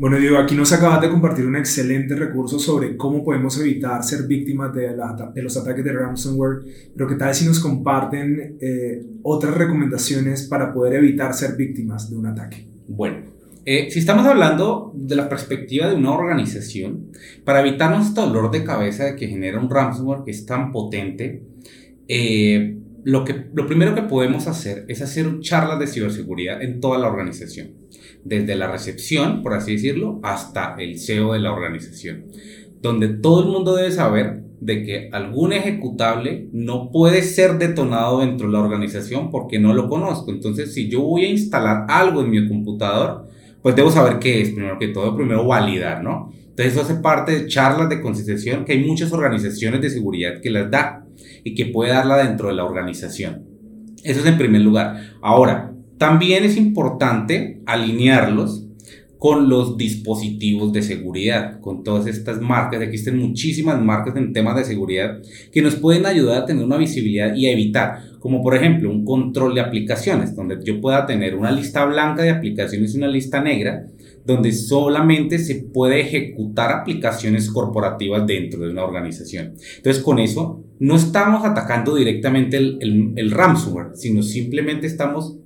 Bueno, 0.00 0.16
Diego, 0.16 0.38
aquí 0.38 0.54
nos 0.54 0.72
acabas 0.72 1.02
de 1.02 1.10
compartir 1.10 1.44
un 1.44 1.56
excelente 1.56 2.14
recurso 2.14 2.58
sobre 2.58 2.96
cómo 2.96 3.22
podemos 3.22 3.60
evitar 3.60 4.02
ser 4.02 4.26
víctimas 4.26 4.72
de, 4.72 4.96
los 5.42 5.58
ataques 5.58 5.84
de 5.84 5.92
ransomware, 5.92 6.60
pero 6.96 7.06
¿qué 7.06 7.16
tal 7.16 7.34
si 7.34 7.44
nos 7.44 7.60
comparten 7.60 8.56
eh, 8.62 9.04
otras 9.22 9.54
recomendaciones 9.54 10.44
para 10.44 10.72
poder 10.72 10.94
evitar 10.94 11.34
ser 11.34 11.54
víctimas 11.54 12.08
de 12.08 12.16
un 12.16 12.24
ataque? 12.24 12.66
Bueno, 12.88 13.18
eh, 13.66 13.90
si 13.90 13.98
estamos 13.98 14.24
hablando 14.24 14.90
de 14.96 15.16
la 15.16 15.28
perspectiva 15.28 15.90
de 15.90 15.96
una 15.96 16.12
organización, 16.12 17.08
para 17.44 17.60
evitarnos 17.60 18.06
este 18.06 18.22
dolor 18.22 18.50
de 18.50 18.64
cabeza 18.64 19.04
de 19.04 19.16
que 19.16 19.28
genera 19.28 19.60
un 19.60 19.68
ransomware 19.68 20.24
que 20.24 20.30
es 20.30 20.46
tan 20.46 20.72
potente, 20.72 21.42
eh, 22.08 22.78
lo, 23.04 23.22
que, 23.22 23.48
lo 23.52 23.66
primero 23.66 23.94
que 23.94 24.00
podemos 24.00 24.46
hacer 24.46 24.86
es 24.88 25.02
hacer 25.02 25.40
charlas 25.40 25.78
de 25.78 25.86
ciberseguridad 25.86 26.62
en 26.62 26.80
toda 26.80 26.98
la 26.98 27.08
organización 27.08 27.79
desde 28.24 28.56
la 28.56 28.70
recepción, 28.70 29.42
por 29.42 29.54
así 29.54 29.72
decirlo, 29.72 30.20
hasta 30.22 30.76
el 30.78 30.98
CEO 30.98 31.32
de 31.32 31.40
la 31.40 31.52
organización, 31.52 32.26
donde 32.82 33.08
todo 33.08 33.42
el 33.44 33.48
mundo 33.50 33.74
debe 33.74 33.90
saber 33.90 34.42
de 34.60 34.82
que 34.84 35.08
algún 35.12 35.52
ejecutable 35.52 36.48
no 36.52 36.90
puede 36.90 37.22
ser 37.22 37.58
detonado 37.58 38.20
dentro 38.20 38.46
de 38.46 38.52
la 38.52 38.60
organización 38.60 39.30
porque 39.30 39.58
no 39.58 39.72
lo 39.72 39.88
conozco. 39.88 40.30
Entonces, 40.30 40.74
si 40.74 40.88
yo 40.88 41.00
voy 41.00 41.24
a 41.24 41.30
instalar 41.30 41.86
algo 41.88 42.20
en 42.20 42.30
mi 42.30 42.46
computador, 42.46 43.26
pues 43.62 43.74
debo 43.74 43.90
saber 43.90 44.18
qué 44.18 44.42
es, 44.42 44.50
primero 44.50 44.78
que 44.78 44.88
todo, 44.88 45.16
primero 45.16 45.46
validar, 45.46 46.02
¿no? 46.02 46.30
Entonces, 46.34 46.74
eso 46.74 46.82
hace 46.82 46.96
parte 46.96 47.32
de 47.32 47.46
charlas 47.46 47.88
de 47.88 48.02
concienciación 48.02 48.64
que 48.64 48.72
hay 48.72 48.84
muchas 48.84 49.12
organizaciones 49.12 49.80
de 49.80 49.90
seguridad 49.90 50.40
que 50.42 50.50
las 50.50 50.70
da 50.70 51.06
y 51.42 51.54
que 51.54 51.66
puede 51.66 51.92
darla 51.92 52.18
dentro 52.18 52.48
de 52.48 52.54
la 52.54 52.64
organización. 52.64 53.46
Eso 54.02 54.20
es 54.20 54.26
en 54.26 54.36
primer 54.36 54.60
lugar. 54.60 55.14
Ahora, 55.22 55.72
también 56.00 56.44
es 56.44 56.56
importante 56.56 57.60
alinearlos 57.66 58.64
con 59.18 59.50
los 59.50 59.76
dispositivos 59.76 60.72
de 60.72 60.80
seguridad, 60.80 61.60
con 61.60 61.84
todas 61.84 62.06
estas 62.06 62.40
marcas. 62.40 62.80
Existen 62.80 63.18
muchísimas 63.18 63.78
marcas 63.82 64.16
en 64.16 64.32
temas 64.32 64.56
de 64.56 64.64
seguridad 64.64 65.20
que 65.52 65.60
nos 65.60 65.76
pueden 65.76 66.06
ayudar 66.06 66.38
a 66.38 66.46
tener 66.46 66.64
una 66.64 66.78
visibilidad 66.78 67.34
y 67.34 67.48
a 67.48 67.52
evitar, 67.52 67.98
como 68.18 68.42
por 68.42 68.56
ejemplo 68.56 68.90
un 68.90 69.04
control 69.04 69.54
de 69.54 69.60
aplicaciones, 69.60 70.34
donde 70.34 70.58
yo 70.64 70.80
pueda 70.80 71.04
tener 71.04 71.34
una 71.34 71.52
lista 71.52 71.84
blanca 71.84 72.22
de 72.22 72.30
aplicaciones 72.30 72.94
y 72.94 72.96
una 72.96 73.08
lista 73.08 73.42
negra, 73.42 73.84
donde 74.24 74.52
solamente 74.52 75.38
se 75.38 75.56
puede 75.56 76.00
ejecutar 76.00 76.72
aplicaciones 76.72 77.50
corporativas 77.50 78.26
dentro 78.26 78.60
de 78.60 78.70
una 78.70 78.84
organización. 78.84 79.52
Entonces 79.76 80.02
con 80.02 80.18
eso 80.18 80.64
no 80.78 80.96
estamos 80.96 81.44
atacando 81.44 81.94
directamente 81.94 82.56
el, 82.56 82.78
el, 82.80 83.12
el 83.16 83.30
ransomware, 83.30 83.90
sino 83.96 84.22
simplemente 84.22 84.86
estamos 84.86 85.36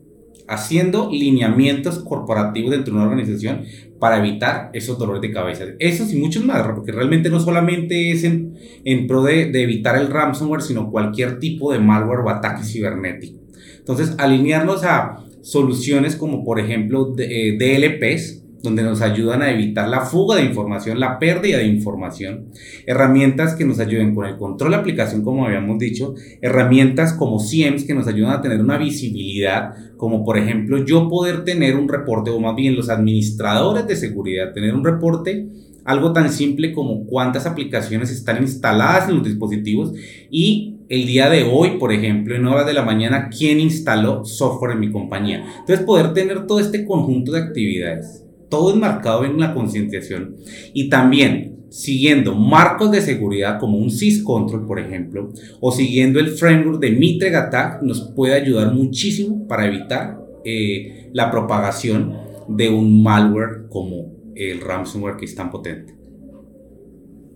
haciendo 0.46 1.08
lineamientos 1.10 2.00
corporativos 2.00 2.70
dentro 2.70 2.92
de 2.92 3.00
una 3.00 3.08
organización 3.08 3.62
para 3.98 4.18
evitar 4.18 4.70
esos 4.74 4.98
dolores 4.98 5.22
de 5.22 5.32
cabeza. 5.32 5.64
Esos 5.78 6.12
y 6.12 6.16
muchos 6.16 6.44
más, 6.44 6.62
porque 6.74 6.92
realmente 6.92 7.30
no 7.30 7.40
solamente 7.40 8.10
es 8.10 8.24
en, 8.24 8.54
en 8.84 9.06
pro 9.06 9.22
de, 9.22 9.46
de, 9.46 9.62
evitar 9.62 9.96
el 9.96 10.08
ransomware, 10.08 10.62
sino 10.62 10.90
cualquier 10.90 11.38
tipo 11.38 11.72
de 11.72 11.78
malware 11.78 12.20
o 12.20 12.30
ataque 12.30 12.64
cibernético. 12.64 13.40
Entonces, 13.78 14.14
alinearnos 14.18 14.84
a 14.84 15.24
soluciones 15.44 16.16
como 16.16 16.42
por 16.42 16.58
ejemplo 16.58 17.04
de, 17.04 17.50
eh, 17.50 17.58
DLPs, 17.58 18.43
donde 18.64 18.82
nos 18.82 19.02
ayudan 19.02 19.42
a 19.42 19.50
evitar 19.52 19.88
la 19.88 20.00
fuga 20.00 20.36
de 20.36 20.44
información, 20.44 20.98
la 20.98 21.18
pérdida 21.18 21.58
de 21.58 21.66
información, 21.66 22.46
herramientas 22.86 23.54
que 23.54 23.66
nos 23.66 23.78
ayuden 23.78 24.14
con 24.14 24.24
el 24.24 24.38
control 24.38 24.70
de 24.70 24.78
aplicación, 24.78 25.22
como 25.22 25.44
habíamos 25.44 25.78
dicho, 25.78 26.14
herramientas 26.40 27.12
como 27.12 27.38
SIEMS 27.38 27.84
que 27.84 27.94
nos 27.94 28.08
ayudan 28.08 28.32
a 28.32 28.40
tener 28.40 28.60
una 28.60 28.78
visibilidad, 28.78 29.74
como 29.98 30.24
por 30.24 30.38
ejemplo 30.38 30.82
yo 30.82 31.10
poder 31.10 31.44
tener 31.44 31.76
un 31.76 31.88
reporte, 31.88 32.30
o 32.30 32.40
más 32.40 32.56
bien 32.56 32.74
los 32.74 32.88
administradores 32.88 33.86
de 33.86 33.96
seguridad, 33.96 34.54
tener 34.54 34.74
un 34.74 34.82
reporte 34.82 35.46
algo 35.84 36.14
tan 36.14 36.32
simple 36.32 36.72
como 36.72 37.04
cuántas 37.04 37.44
aplicaciones 37.44 38.10
están 38.10 38.42
instaladas 38.42 39.10
en 39.10 39.16
los 39.16 39.24
dispositivos. 39.24 39.92
Y 40.30 40.76
el 40.88 41.06
día 41.06 41.28
de 41.28 41.42
hoy, 41.42 41.76
por 41.78 41.92
ejemplo, 41.92 42.34
en 42.34 42.46
horas 42.46 42.64
de 42.64 42.72
la 42.72 42.80
mañana, 42.82 43.28
quién 43.28 43.60
instaló 43.60 44.24
software 44.24 44.72
en 44.72 44.80
mi 44.80 44.90
compañía. 44.90 45.44
Entonces, 45.60 45.84
poder 45.84 46.14
tener 46.14 46.46
todo 46.46 46.58
este 46.58 46.86
conjunto 46.86 47.32
de 47.32 47.40
actividades 47.40 48.23
todo 48.48 48.74
enmarcado 48.74 49.24
en 49.24 49.38
la 49.38 49.54
concienciación 49.54 50.36
y 50.72 50.88
también 50.88 51.54
siguiendo 51.70 52.36
marcos 52.36 52.92
de 52.92 53.00
seguridad 53.00 53.58
como 53.58 53.78
un 53.78 53.90
syscontrol, 53.90 54.64
por 54.64 54.78
ejemplo, 54.78 55.32
o 55.60 55.72
siguiendo 55.72 56.20
el 56.20 56.28
framework 56.28 56.80
de 56.80 56.92
Mitre 56.92 57.34
Attack, 57.34 57.82
nos 57.82 58.12
puede 58.14 58.34
ayudar 58.34 58.72
muchísimo 58.72 59.48
para 59.48 59.66
evitar 59.66 60.20
eh, 60.44 61.10
la 61.12 61.32
propagación 61.32 62.16
de 62.48 62.68
un 62.68 63.02
malware 63.02 63.66
como 63.68 64.14
el 64.36 64.60
ransomware 64.60 65.16
que 65.16 65.24
es 65.24 65.34
tan 65.34 65.50
potente. 65.50 65.94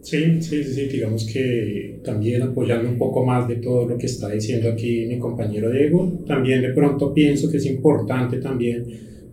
Sí, 0.02 0.40
sí, 0.40 0.62
sí, 0.62 0.86
digamos 0.86 1.26
que 1.26 2.00
también 2.04 2.42
apoyando 2.42 2.88
un 2.88 2.96
poco 2.96 3.26
más 3.26 3.48
de 3.48 3.56
todo 3.56 3.86
lo 3.86 3.98
que 3.98 4.06
está 4.06 4.28
diciendo 4.30 4.70
aquí 4.70 5.04
mi 5.06 5.18
compañero 5.18 5.70
Diego, 5.70 6.24
también 6.26 6.62
de 6.62 6.70
pronto 6.72 7.12
pienso 7.12 7.50
que 7.50 7.56
es 7.56 7.66
importante 7.66 8.38
también 8.38 8.86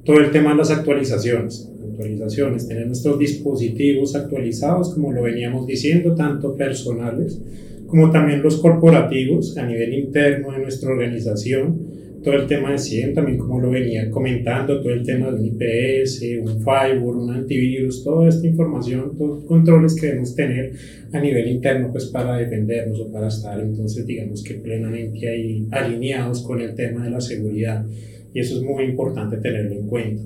todo 0.06 0.20
el 0.20 0.32
tema 0.32 0.52
de 0.52 0.58
las 0.58 0.72
actualizaciones 0.72 1.70
actualizaciones, 1.96 2.68
tener 2.68 2.88
nuestros 2.88 3.18
dispositivos 3.18 4.16
actualizados, 4.16 4.94
como 4.94 5.12
lo 5.12 5.24
veníamos 5.24 5.66
diciendo, 5.66 6.14
tanto 6.14 6.56
personales 6.56 7.42
como 7.88 8.12
también 8.12 8.42
los 8.42 8.58
corporativos 8.58 9.58
a 9.58 9.66
nivel 9.66 9.94
interno 9.94 10.52
de 10.52 10.60
nuestra 10.60 10.90
organización, 10.90 11.96
todo 12.24 12.34
el 12.34 12.48
tema 12.48 12.72
de 12.72 12.80
SIEM, 12.80 13.14
también 13.14 13.38
como 13.38 13.60
lo 13.60 13.70
venía 13.70 14.10
comentando, 14.10 14.82
todo 14.82 14.92
el 14.92 15.06
tema 15.06 15.30
de 15.30 15.36
un 15.36 15.46
IPS, 15.46 16.24
un 16.42 16.64
firewall, 16.64 17.18
un 17.18 17.30
antivirus, 17.30 18.04
toda 18.04 18.28
esta 18.28 18.48
información, 18.48 19.16
todos 19.16 19.36
los 19.36 19.44
controles 19.46 19.94
que 19.94 20.08
debemos 20.08 20.36
tener 20.36 20.72
a 21.14 21.20
nivel 21.20 21.48
interno 21.48 21.92
pues 21.92 22.08
para 22.08 22.38
defendernos 22.38 23.00
o 23.00 23.12
para 23.12 23.28
estar 23.28 23.60
entonces 23.60 24.06
digamos 24.08 24.44
que 24.44 24.56
plenamente 24.56 25.30
ahí 25.30 25.68
alineados 25.70 26.42
con 26.42 26.60
el 26.60 26.74
tema 26.74 27.04
de 27.04 27.12
la 27.12 27.22
seguridad. 27.22 27.86
Y 28.36 28.42
eso 28.42 28.58
es 28.58 28.64
muy 28.64 28.84
importante 28.84 29.38
tenerlo 29.38 29.76
en 29.76 29.88
cuenta. 29.88 30.24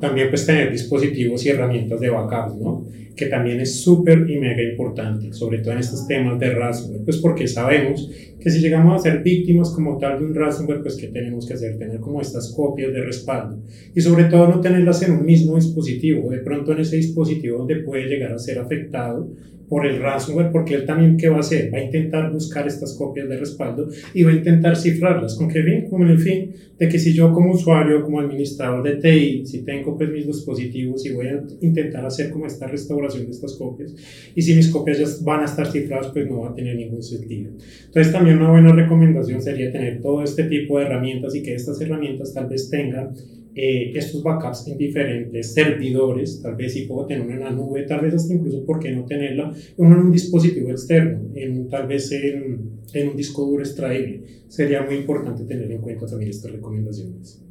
También 0.00 0.28
pues 0.30 0.44
tener 0.44 0.72
dispositivos 0.72 1.46
y 1.46 1.50
herramientas 1.50 2.00
de 2.00 2.10
backup, 2.10 2.60
¿no? 2.60 2.86
Que 3.18 3.26
también 3.26 3.60
es 3.60 3.82
súper 3.82 4.30
y 4.30 4.38
mega 4.38 4.62
importante, 4.62 5.32
sobre 5.32 5.58
todo 5.58 5.72
en 5.72 5.80
estos 5.80 6.06
temas 6.06 6.38
de 6.38 6.54
ransomware, 6.54 7.04
pues 7.04 7.18
porque 7.18 7.48
sabemos 7.48 8.10
que 8.40 8.48
si 8.48 8.60
llegamos 8.60 8.94
a 8.94 9.10
ser 9.10 9.22
víctimas 9.22 9.70
como 9.70 9.98
tal 9.98 10.20
de 10.20 10.24
un 10.24 10.34
ransomware, 10.34 10.82
pues 10.82 10.94
¿qué 10.94 11.08
tenemos 11.08 11.46
que 11.46 11.54
hacer? 11.54 11.76
Tener 11.76 11.98
como 11.98 12.20
estas 12.20 12.52
copias 12.54 12.92
de 12.92 13.02
respaldo 13.02 13.60
y 13.94 14.00
sobre 14.00 14.24
todo 14.24 14.46
no 14.48 14.60
tenerlas 14.60 15.02
en 15.02 15.12
un 15.12 15.26
mismo 15.26 15.56
dispositivo, 15.56 16.30
de 16.30 16.38
pronto 16.38 16.72
en 16.72 16.80
ese 16.80 16.96
dispositivo 16.96 17.58
donde 17.58 17.76
puede 17.76 18.06
llegar 18.06 18.32
a 18.32 18.38
ser 18.38 18.58
afectado 18.58 19.28
por 19.68 19.86
el 19.86 20.00
ransomware, 20.00 20.50
porque 20.50 20.74
él 20.74 20.86
también, 20.86 21.16
¿qué 21.16 21.28
va 21.28 21.36
a 21.36 21.40
hacer? 21.40 21.72
Va 21.72 21.78
a 21.78 21.84
intentar 21.84 22.32
buscar 22.32 22.66
estas 22.66 22.94
copias 22.94 23.28
de 23.28 23.36
respaldo 23.36 23.88
y 24.14 24.22
va 24.22 24.30
a 24.30 24.34
intentar 24.34 24.76
cifrarlas. 24.76 25.36
¿Con 25.36 25.48
qué 25.48 25.62
fin? 25.62 25.88
Como 25.90 26.04
en 26.04 26.10
el 26.10 26.18
fin 26.18 26.54
de 26.78 26.88
que 26.88 26.98
si 26.98 27.12
yo 27.12 27.32
como 27.32 27.52
usuario, 27.52 28.02
como 28.02 28.20
administrador 28.20 28.82
de 28.82 28.96
TI, 28.96 29.46
si 29.46 29.64
tengo 29.64 29.96
pues 29.96 30.10
mis 30.10 30.26
dispositivos 30.26 31.04
y 31.04 31.12
voy 31.12 31.26
a 31.26 31.42
intentar 31.60 32.06
hacer 32.06 32.30
como 32.30 32.46
esta 32.46 32.66
restauración 32.66 33.07
de 33.14 33.30
estas 33.30 33.54
copias, 33.54 33.94
y 34.34 34.42
si 34.42 34.54
mis 34.54 34.68
copias 34.68 34.98
ya 34.98 35.06
van 35.24 35.40
a 35.40 35.44
estar 35.44 35.70
cifradas, 35.70 36.08
pues 36.12 36.28
no 36.28 36.40
va 36.40 36.50
a 36.50 36.54
tener 36.54 36.76
ningún 36.76 37.02
sentido. 37.02 37.52
Entonces 37.86 38.12
también 38.12 38.38
una 38.38 38.50
buena 38.50 38.72
recomendación 38.72 39.40
sería 39.40 39.70
tener 39.72 40.00
todo 40.00 40.22
este 40.22 40.44
tipo 40.44 40.78
de 40.78 40.86
herramientas 40.86 41.34
y 41.34 41.42
que 41.42 41.54
estas 41.54 41.80
herramientas 41.80 42.34
tal 42.34 42.48
vez 42.48 42.68
tengan 42.70 43.14
eh, 43.54 43.92
estos 43.96 44.22
backups 44.22 44.68
en 44.68 44.78
diferentes 44.78 45.52
servidores, 45.52 46.40
tal 46.40 46.54
vez 46.54 46.74
si 46.74 46.82
puedo 46.82 47.06
tener 47.06 47.24
una 47.26 47.34
en 47.34 47.40
la 47.40 47.50
nube, 47.50 47.82
tal 47.82 48.02
vez 48.02 48.14
hasta 48.14 48.32
incluso, 48.32 48.64
¿por 48.64 48.78
qué 48.78 48.92
no 48.92 49.04
tenerla? 49.04 49.52
Uno 49.76 49.96
en 49.96 50.02
un 50.02 50.12
dispositivo 50.12 50.70
externo, 50.70 51.22
en, 51.34 51.68
tal 51.68 51.88
vez 51.88 52.12
en, 52.12 52.70
en 52.92 53.08
un 53.08 53.16
disco 53.16 53.44
duro 53.44 53.62
extraíble. 53.62 54.22
Sería 54.46 54.82
muy 54.82 54.96
importante 54.96 55.44
tener 55.44 55.70
en 55.72 55.80
cuenta 55.80 56.06
también 56.06 56.30
estas 56.30 56.52
recomendaciones. 56.52 57.42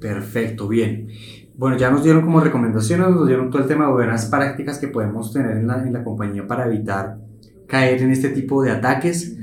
Perfecto, 0.00 0.66
bien. 0.66 1.06
Bueno, 1.62 1.76
ya 1.76 1.92
nos 1.92 2.02
dieron 2.02 2.22
como 2.22 2.40
recomendaciones, 2.40 3.10
nos 3.10 3.28
dieron 3.28 3.48
todo 3.48 3.62
el 3.62 3.68
tema 3.68 3.86
de 3.86 3.92
buenas 3.92 4.26
prácticas 4.26 4.80
que 4.80 4.88
podemos 4.88 5.32
tener 5.32 5.58
en 5.58 5.68
la, 5.68 5.80
en 5.86 5.92
la 5.92 6.02
compañía 6.02 6.44
para 6.44 6.66
evitar 6.66 7.18
caer 7.68 8.02
en 8.02 8.10
este 8.10 8.30
tipo 8.30 8.64
de 8.64 8.72
ataques. 8.72 9.36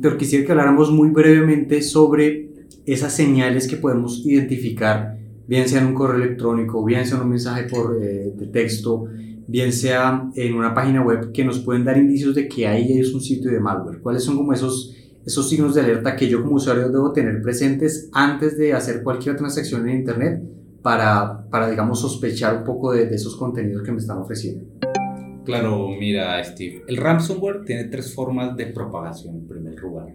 pero 0.00 0.16
quisiera 0.16 0.46
que 0.46 0.52
habláramos 0.52 0.90
muy 0.90 1.10
brevemente 1.10 1.82
sobre 1.82 2.48
esas 2.86 3.12
señales 3.12 3.68
que 3.68 3.76
podemos 3.76 4.24
identificar 4.24 5.18
bien 5.46 5.68
sea 5.68 5.82
en 5.82 5.88
un 5.88 5.92
correo 5.92 6.16
electrónico, 6.24 6.82
bien 6.82 7.04
sea 7.04 7.18
en 7.18 7.24
un 7.24 7.28
mensaje 7.28 7.64
por, 7.64 8.02
eh, 8.02 8.32
de 8.34 8.46
texto, 8.46 9.04
bien 9.46 9.74
sea 9.74 10.30
en 10.36 10.54
una 10.54 10.72
página 10.72 11.02
web 11.02 11.32
que 11.32 11.44
nos 11.44 11.58
pueden 11.58 11.84
dar 11.84 11.98
indicios 11.98 12.34
de 12.34 12.48
que 12.48 12.66
ahí 12.66 12.98
es 12.98 13.12
un 13.12 13.20
sitio 13.20 13.50
de 13.50 13.60
malware. 13.60 14.00
¿Cuáles 14.00 14.24
son 14.24 14.38
como 14.38 14.54
esos, 14.54 14.96
esos 15.26 15.46
signos 15.50 15.74
de 15.74 15.82
alerta 15.82 16.16
que 16.16 16.30
yo 16.30 16.42
como 16.42 16.56
usuario 16.56 16.88
debo 16.88 17.12
tener 17.12 17.42
presentes 17.42 18.08
antes 18.14 18.56
de 18.56 18.72
hacer 18.72 19.02
cualquier 19.02 19.36
transacción 19.36 19.86
en 19.86 19.98
Internet 19.98 20.56
para, 20.86 21.44
para 21.50 21.68
digamos, 21.68 22.00
sospechar 22.00 22.58
un 22.58 22.62
poco 22.62 22.92
de, 22.92 23.06
de 23.06 23.16
esos 23.16 23.34
contenidos 23.34 23.82
que 23.82 23.90
me 23.90 23.98
están 23.98 24.18
ofreciendo? 24.18 24.66
Claro, 25.44 25.88
mira, 25.98 26.40
Steve, 26.44 26.84
el 26.86 26.96
ransomware 26.96 27.64
tiene 27.64 27.86
tres 27.86 28.14
formas 28.14 28.56
de 28.56 28.66
propagación 28.66 29.34
en 29.34 29.48
primer 29.48 29.74
lugar. 29.80 30.14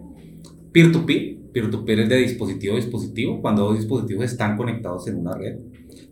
Peer-to-peer, 0.72 1.36
peer-to-peer 1.52 2.00
es 2.00 2.08
de 2.08 2.16
dispositivo 2.16 2.72
a 2.72 2.76
dispositivo, 2.76 3.42
cuando 3.42 3.64
dos 3.64 3.76
dispositivos 3.76 4.24
están 4.24 4.56
conectados 4.56 5.06
en 5.08 5.18
una 5.18 5.36
red, 5.36 5.58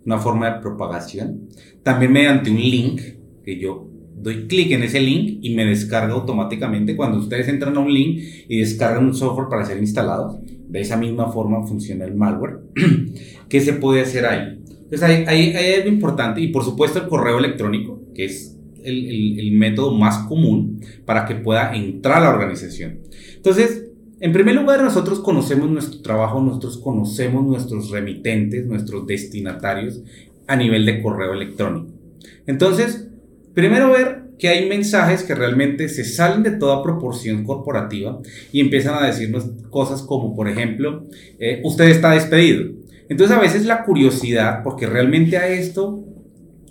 una 0.05 0.19
forma 0.19 0.51
de 0.51 0.61
propagación. 0.61 1.49
También 1.83 2.13
mediante 2.13 2.51
un 2.51 2.59
link, 2.59 3.01
que 3.43 3.59
yo 3.59 3.89
doy 4.23 4.47
clic 4.47 4.73
en 4.73 4.83
ese 4.83 5.01
link 5.01 5.39
y 5.43 5.55
me 5.55 5.65
descarga 5.65 6.15
automáticamente. 6.15 6.97
Cuando 6.97 7.19
ustedes 7.19 7.49
entran 7.49 7.77
a 7.77 7.81
un 7.81 7.93
link 7.93 8.21
y 8.49 8.59
descargan 8.59 9.05
un 9.05 9.15
software 9.15 9.49
para 9.49 9.65
ser 9.65 9.79
instalado, 9.79 10.41
de 10.69 10.81
esa 10.81 10.97
misma 10.97 11.33
forma 11.33 11.67
funciona 11.67 12.05
el 12.05 12.15
malware. 12.15 12.61
¿Qué 13.49 13.61
se 13.61 13.75
puede 13.75 14.03
hacer 14.03 14.27
ahí? 14.27 14.61
Entonces 14.69 15.03
ahí, 15.03 15.25
ahí, 15.27 15.57
ahí 15.57 15.73
es 15.79 15.85
lo 15.85 15.91
importante 15.91 16.41
y 16.41 16.49
por 16.49 16.65
supuesto 16.65 16.99
el 16.99 17.09
correo 17.09 17.39
electrónico, 17.39 18.01
que 18.15 18.25
es 18.25 18.57
el, 18.83 19.07
el, 19.07 19.39
el 19.39 19.53
método 19.53 19.93
más 19.95 20.27
común 20.27 20.81
para 21.05 21.27
que 21.27 21.35
pueda 21.37 21.75
entrar 21.75 22.19
a 22.19 22.21
la 22.21 22.31
organización. 22.31 23.01
Entonces, 23.37 23.87
en 24.21 24.33
primer 24.33 24.55
lugar, 24.55 24.83
nosotros 24.83 25.21
conocemos 25.21 25.71
nuestro 25.71 26.03
trabajo, 26.03 26.43
nosotros 26.43 26.77
conocemos 26.79 27.47
nuestros 27.47 27.91
remitentes, 27.91 28.67
nuestros 28.67 29.07
destinatarios 29.07 30.03
a 30.47 30.57
nivel 30.57 30.85
de 30.85 31.01
correo 31.01 31.33
electrónico. 31.33 31.89
Entonces, 32.47 33.10
primero 33.55 33.91
ver 33.91 34.31
que 34.39 34.49
hay 34.49 34.69
mensajes 34.69 35.23
que 35.23 35.35
realmente 35.35 35.89
se 35.89 36.05
salen 36.05 36.43
de 36.43 36.53
toda 36.53 36.83
proporción 36.83 37.45
corporativa 37.45 38.21
y 38.53 38.61
empiezan 38.61 38.95
a 38.95 39.07
decirnos 39.07 39.47
cosas 39.69 40.03
como, 40.03 40.35
por 40.35 40.49
ejemplo, 40.49 41.07
eh, 41.39 41.61
usted 41.63 41.89
está 41.89 42.13
despedido. 42.13 42.71
Entonces 43.09 43.37
a 43.37 43.41
veces 43.41 43.67
la 43.67 43.85
curiosidad, 43.85 44.63
porque 44.63 44.87
realmente 44.87 45.37
a 45.37 45.49
esto 45.49 46.05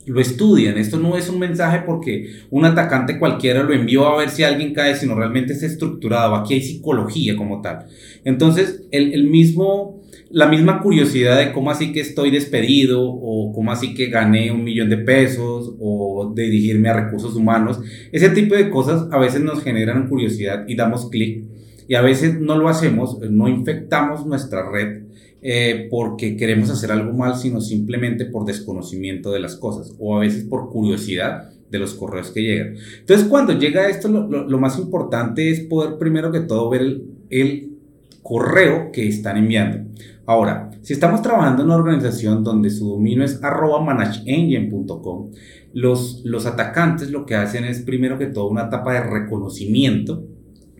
lo 0.09 0.19
estudian. 0.19 0.77
Esto 0.77 0.97
no 0.97 1.15
es 1.17 1.29
un 1.29 1.37
mensaje 1.37 1.83
porque 1.85 2.31
un 2.49 2.65
atacante 2.65 3.19
cualquiera 3.19 3.61
lo 3.61 3.73
envió 3.73 4.07
a 4.07 4.17
ver 4.17 4.29
si 4.29 4.43
alguien 4.43 4.73
cae, 4.73 4.95
sino 4.95 5.13
realmente 5.13 5.53
es 5.53 5.61
estructurado. 5.61 6.35
Aquí 6.35 6.55
hay 6.55 6.61
psicología 6.61 7.35
como 7.35 7.61
tal. 7.61 7.85
Entonces, 8.23 8.83
el, 8.91 9.13
el 9.13 9.25
mismo, 9.25 9.98
la 10.31 10.47
misma 10.47 10.81
curiosidad 10.81 11.39
de 11.39 11.51
cómo 11.51 11.71
así 11.71 11.91
que 11.91 12.01
estoy 12.01 12.31
despedido 12.31 13.01
o 13.03 13.51
cómo 13.53 13.71
así 13.71 13.93
que 13.93 14.07
gané 14.07 14.51
un 14.51 14.63
millón 14.63 14.89
de 14.89 14.97
pesos 14.97 15.75
o 15.79 16.31
dirigirme 16.35 16.89
a 16.89 17.05
recursos 17.05 17.35
humanos, 17.35 17.79
ese 18.11 18.29
tipo 18.29 18.55
de 18.55 18.69
cosas 18.69 19.07
a 19.11 19.17
veces 19.17 19.41
nos 19.41 19.63
generan 19.63 20.07
curiosidad 20.07 20.65
y 20.67 20.75
damos 20.75 21.09
clic. 21.09 21.45
Y 21.87 21.95
a 21.95 22.01
veces 22.01 22.39
no 22.39 22.55
lo 22.55 22.69
hacemos, 22.69 23.19
no 23.19 23.47
infectamos 23.47 24.25
nuestra 24.25 24.69
red 24.69 25.03
eh, 25.41 25.87
porque 25.89 26.37
queremos 26.37 26.69
hacer 26.69 26.91
algo 26.91 27.13
mal, 27.13 27.35
sino 27.35 27.61
simplemente 27.61 28.25
por 28.25 28.45
desconocimiento 28.45 29.31
de 29.31 29.39
las 29.39 29.55
cosas 29.55 29.95
o 29.97 30.15
a 30.15 30.19
veces 30.19 30.43
por 30.43 30.69
curiosidad 30.69 31.49
de 31.71 31.79
los 31.79 31.93
correos 31.93 32.31
que 32.31 32.41
llegan. 32.41 32.75
Entonces, 32.99 33.27
cuando 33.27 33.57
llega 33.57 33.89
esto, 33.89 34.07
lo, 34.07 34.57
más 34.59 34.77
importante 34.77 35.49
es 35.49 35.61
poder 35.61 35.97
primero 35.97 36.31
que 36.31 36.41
todo 36.41 36.69
ver 36.69 37.01
el 37.29 37.78
correo 38.21 38.91
que 38.91 39.07
están 39.07 39.37
enviando. 39.37 39.89
Ahora, 40.25 40.69
si 40.81 40.93
estamos 40.93 41.21
trabajando 41.21 41.63
en 41.63 41.69
una 41.69 41.77
organización 41.77 42.43
donde 42.43 42.69
su 42.69 42.87
dominio 42.89 43.23
es 43.23 43.43
arroba 43.43 43.81
manageengine.com, 43.81 45.31
los, 45.73 46.21
los 46.23 46.45
atacantes 46.45 47.11
lo 47.11 47.25
que 47.25 47.35
hacen 47.35 47.65
es 47.65 47.81
primero 47.81 48.17
que 48.17 48.27
todo 48.27 48.47
una 48.47 48.65
etapa 48.65 48.93
de 48.93 49.01
reconocimiento, 49.01 50.25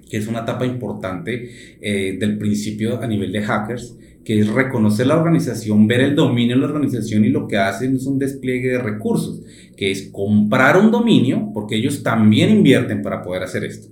que 0.10 0.17
es 0.17 0.28
una 0.28 0.41
etapa 0.41 0.65
importante 0.65 1.49
eh, 1.82 2.17
del 2.19 2.38
principio 2.38 3.02
a 3.02 3.08
nivel 3.08 3.32
de 3.32 3.41
hackers, 3.41 3.97
que 4.23 4.39
es 4.39 4.47
reconocer 4.47 5.08
la 5.08 5.17
organización, 5.17 5.88
ver 5.88 6.01
el 6.01 6.15
dominio 6.15 6.55
de 6.55 6.62
la 6.62 6.67
organización 6.67 7.25
y 7.25 7.29
lo 7.29 7.47
que 7.47 7.58
hacen 7.58 7.95
es 7.95 8.05
un 8.05 8.19
despliegue 8.19 8.69
de 8.69 8.79
recursos, 8.79 9.41
que 9.75 9.91
es 9.91 10.10
comprar 10.12 10.77
un 10.77 10.91
dominio, 10.91 11.51
porque 11.53 11.75
ellos 11.75 12.03
también 12.03 12.49
invierten 12.49 13.01
para 13.01 13.23
poder 13.23 13.43
hacer 13.43 13.63
esto. 13.63 13.88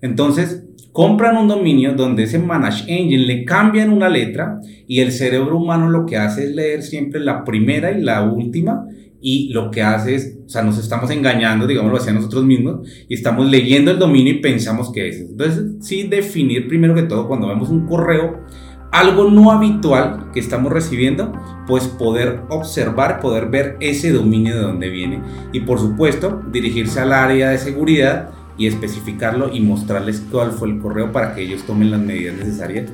Entonces, 0.00 0.64
compran 0.92 1.36
un 1.36 1.48
dominio 1.48 1.94
donde 1.94 2.24
ese 2.24 2.38
Manage 2.38 2.84
Engine 2.92 3.24
le 3.24 3.44
cambian 3.44 3.90
una 3.90 4.08
letra 4.08 4.60
y 4.86 5.00
el 5.00 5.12
cerebro 5.12 5.56
humano 5.56 5.88
lo 5.88 6.06
que 6.06 6.16
hace 6.16 6.44
es 6.44 6.54
leer 6.54 6.82
siempre 6.82 7.20
la 7.20 7.44
primera 7.44 7.92
y 7.92 8.02
la 8.02 8.22
última 8.22 8.86
y 9.22 9.52
lo 9.52 9.70
que 9.70 9.82
hace 9.82 10.14
es, 10.14 10.38
o 10.46 10.48
sea, 10.48 10.62
nos 10.62 10.78
estamos 10.78 11.10
engañando, 11.10 11.66
digámoslo 11.66 11.98
así 11.98 12.08
a 12.08 12.14
nosotros 12.14 12.44
mismos, 12.44 12.88
y 13.06 13.14
estamos 13.14 13.48
leyendo 13.50 13.90
el 13.90 13.98
dominio 13.98 14.32
y 14.34 14.38
pensamos 14.38 14.90
que 14.92 15.08
es. 15.08 15.20
Entonces, 15.20 15.76
sí 15.80 16.04
definir 16.04 16.66
primero 16.68 16.94
que 16.94 17.02
todo 17.02 17.28
cuando 17.28 17.48
vemos 17.48 17.68
un 17.68 17.86
correo 17.86 18.46
algo 18.90 19.30
no 19.30 19.50
habitual 19.52 20.30
que 20.32 20.40
estamos 20.40 20.72
recibiendo, 20.72 21.32
pues 21.66 21.86
poder 21.86 22.42
observar, 22.48 23.20
poder 23.20 23.46
ver 23.46 23.76
ese 23.80 24.12
dominio 24.12 24.56
de 24.56 24.62
dónde 24.62 24.88
viene 24.88 25.22
y 25.52 25.60
por 25.60 25.78
supuesto 25.78 26.42
dirigirse 26.50 27.00
al 27.00 27.12
área 27.12 27.50
de 27.50 27.58
seguridad 27.58 28.30
y 28.58 28.66
especificarlo 28.66 29.54
y 29.54 29.60
mostrarles 29.60 30.22
cuál 30.30 30.52
fue 30.52 30.68
el 30.68 30.80
correo 30.80 31.12
para 31.12 31.34
que 31.34 31.42
ellos 31.42 31.62
tomen 31.62 31.90
las 31.90 32.00
medidas 32.00 32.36
necesarias, 32.36 32.90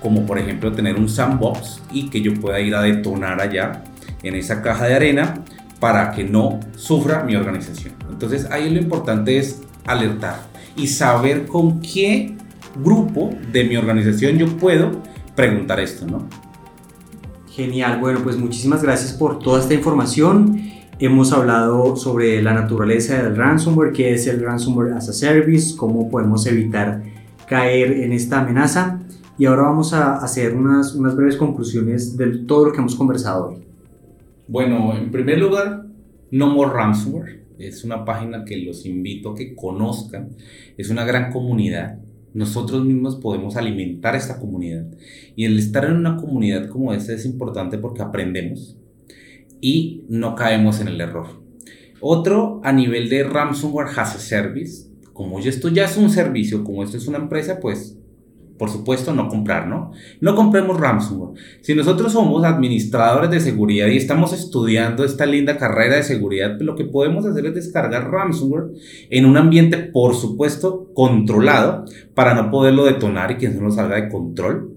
como 0.00 0.24
por 0.24 0.38
ejemplo 0.38 0.72
tener 0.72 0.96
un 0.96 1.08
sandbox 1.08 1.82
y 1.90 2.08
que 2.08 2.20
yo 2.20 2.34
pueda 2.34 2.60
ir 2.60 2.74
a 2.74 2.82
detonar 2.82 3.40
allá 3.40 3.84
en 4.22 4.34
esa 4.34 4.62
caja 4.62 4.86
de 4.86 4.94
arena 4.94 5.42
para 5.80 6.12
que 6.12 6.24
no 6.24 6.60
sufra 6.76 7.24
mi 7.24 7.36
organización. 7.36 7.94
Entonces 8.08 8.48
ahí 8.50 8.70
lo 8.70 8.80
importante 8.80 9.36
es 9.38 9.62
alertar 9.84 10.36
y 10.76 10.86
saber 10.86 11.46
con 11.46 11.80
qué 11.80 12.36
grupo 12.76 13.30
de 13.52 13.64
mi 13.64 13.76
organización 13.76 14.38
yo 14.38 14.46
puedo 14.56 15.02
preguntar 15.36 15.78
esto, 15.78 16.06
¿no? 16.06 16.26
Genial, 17.50 18.00
bueno, 18.00 18.20
pues 18.24 18.36
muchísimas 18.36 18.82
gracias 18.82 19.12
por 19.12 19.38
toda 19.38 19.60
esta 19.60 19.74
información. 19.74 20.60
Hemos 20.98 21.32
hablado 21.32 21.94
sobre 21.96 22.42
la 22.42 22.54
naturaleza 22.54 23.22
del 23.22 23.36
ransomware, 23.36 23.92
qué 23.92 24.14
es 24.14 24.26
el 24.26 24.42
ransomware 24.42 24.94
as 24.94 25.08
a 25.08 25.12
service, 25.12 25.76
cómo 25.76 26.10
podemos 26.10 26.46
evitar 26.46 27.02
caer 27.46 27.92
en 27.92 28.12
esta 28.12 28.40
amenaza. 28.40 29.00
Y 29.38 29.44
ahora 29.44 29.62
vamos 29.62 29.92
a 29.92 30.16
hacer 30.16 30.54
unas, 30.54 30.94
unas 30.94 31.14
breves 31.14 31.36
conclusiones 31.36 32.16
de 32.16 32.38
todo 32.38 32.66
lo 32.66 32.72
que 32.72 32.78
hemos 32.78 32.94
conversado 32.94 33.48
hoy. 33.48 33.66
Bueno, 34.48 34.96
en 34.96 35.10
primer 35.10 35.38
lugar, 35.38 35.86
No 36.30 36.48
More 36.48 36.72
Ransomware. 36.72 37.44
Es 37.58 37.84
una 37.84 38.04
página 38.04 38.44
que 38.44 38.56
los 38.58 38.86
invito 38.86 39.30
a 39.30 39.34
que 39.34 39.54
conozcan. 39.54 40.30
Es 40.76 40.90
una 40.90 41.04
gran 41.04 41.30
comunidad 41.32 41.98
nosotros 42.36 42.84
mismos 42.84 43.16
podemos 43.16 43.56
alimentar 43.56 44.14
esta 44.14 44.38
comunidad. 44.38 44.86
Y 45.36 45.46
el 45.46 45.58
estar 45.58 45.86
en 45.86 45.94
una 45.94 46.18
comunidad 46.18 46.68
como 46.68 46.92
esta 46.92 47.14
es 47.14 47.24
importante 47.24 47.78
porque 47.78 48.02
aprendemos 48.02 48.76
y 49.62 50.04
no 50.10 50.34
caemos 50.34 50.80
en 50.80 50.88
el 50.88 51.00
error. 51.00 51.42
Otro 51.98 52.60
a 52.62 52.72
nivel 52.72 53.08
de 53.08 53.24
ransomware 53.24 53.88
as 53.96 54.16
a 54.16 54.18
service, 54.18 54.86
como 55.14 55.38
esto 55.38 55.70
ya 55.70 55.86
es 55.86 55.96
un 55.96 56.10
servicio, 56.10 56.62
como 56.62 56.82
esto 56.82 56.98
es 56.98 57.08
una 57.08 57.16
empresa, 57.16 57.58
pues 57.58 57.98
por 58.58 58.70
supuesto, 58.70 59.12
no 59.12 59.28
comprar, 59.28 59.66
¿no? 59.66 59.92
No 60.20 60.34
compremos 60.34 60.80
ransomware. 60.80 61.38
Si 61.60 61.74
nosotros 61.74 62.12
somos 62.12 62.44
administradores 62.44 63.30
de 63.30 63.40
seguridad 63.40 63.88
y 63.88 63.96
estamos 63.96 64.32
estudiando 64.32 65.04
esta 65.04 65.26
linda 65.26 65.58
carrera 65.58 65.96
de 65.96 66.02
seguridad, 66.02 66.58
lo 66.60 66.74
que 66.74 66.84
podemos 66.84 67.26
hacer 67.26 67.46
es 67.46 67.54
descargar 67.54 68.10
ransomware 68.10 68.68
en 69.10 69.26
un 69.26 69.36
ambiente, 69.36 69.78
por 69.78 70.14
supuesto, 70.14 70.90
controlado 70.94 71.84
para 72.14 72.34
no 72.34 72.50
poderlo 72.50 72.84
detonar 72.84 73.30
y 73.32 73.36
que 73.36 73.48
no 73.48 73.60
nos 73.60 73.76
salga 73.76 73.96
de 73.96 74.08
control. 74.08 74.72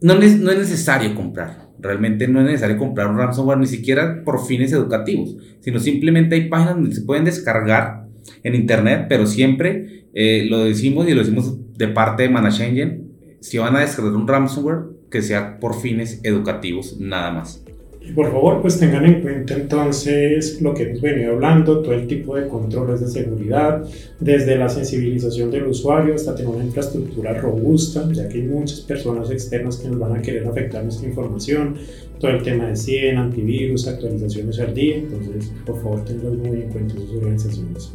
No, 0.00 0.14
es, 0.14 0.38
no 0.38 0.50
es 0.50 0.58
necesario 0.58 1.14
comprar. 1.14 1.68
Realmente 1.78 2.26
no 2.28 2.40
es 2.40 2.46
necesario 2.46 2.78
comprar 2.78 3.08
un 3.08 3.18
ransomware 3.18 3.58
ni 3.58 3.66
siquiera 3.66 4.22
por 4.24 4.46
fines 4.46 4.72
educativos, 4.72 5.36
sino 5.60 5.78
simplemente 5.78 6.34
hay 6.34 6.48
páginas 6.48 6.76
donde 6.76 6.94
se 6.94 7.02
pueden 7.02 7.24
descargar 7.24 8.06
en 8.42 8.54
internet, 8.54 9.06
pero 9.08 9.26
siempre 9.26 10.06
eh, 10.14 10.46
lo 10.48 10.64
decimos 10.64 11.08
y 11.08 11.12
lo 11.12 11.20
decimos 11.20 11.58
de 11.76 11.88
parte 11.88 12.24
de 12.24 12.28
Management, 12.28 13.02
si 13.40 13.58
van 13.58 13.76
a 13.76 13.80
descargar 13.80 14.14
un 14.14 14.28
ransomware, 14.28 14.84
que 15.10 15.22
sea 15.22 15.60
por 15.60 15.80
fines 15.80 16.20
educativos 16.22 16.98
nada 16.98 17.30
más. 17.32 17.63
Y 18.06 18.12
por 18.12 18.30
favor, 18.30 18.60
pues 18.60 18.78
tengan 18.78 19.06
en 19.06 19.22
cuenta 19.22 19.54
entonces 19.54 20.60
lo 20.60 20.74
que 20.74 20.82
hemos 20.82 21.00
venido 21.00 21.32
hablando, 21.32 21.80
todo 21.80 21.94
el 21.94 22.06
tipo 22.06 22.36
de 22.36 22.46
controles 22.48 23.00
de 23.00 23.08
seguridad, 23.08 23.82
desde 24.20 24.56
la 24.56 24.68
sensibilización 24.68 25.50
del 25.50 25.66
usuario 25.66 26.14
hasta 26.14 26.34
tener 26.34 26.54
una 26.54 26.64
infraestructura 26.64 27.32
robusta, 27.40 28.06
ya 28.12 28.28
que 28.28 28.38
hay 28.38 28.44
muchas 28.44 28.82
personas 28.82 29.30
externas 29.30 29.78
que 29.78 29.88
nos 29.88 29.98
van 29.98 30.16
a 30.16 30.22
querer 30.22 30.46
afectar 30.46 30.82
nuestra 30.82 31.08
información, 31.08 31.76
todo 32.20 32.30
el 32.30 32.42
tema 32.42 32.66
de 32.66 32.76
100, 32.76 33.16
antivirus, 33.16 33.88
actualizaciones 33.88 34.60
al 34.60 34.74
día, 34.74 34.96
entonces 34.96 35.50
por 35.64 35.80
favor 35.82 36.04
tengan 36.04 36.38
muy 36.38 36.60
en 36.60 36.68
cuenta 36.68 36.94
sus 36.94 37.10
organizaciones. 37.14 37.90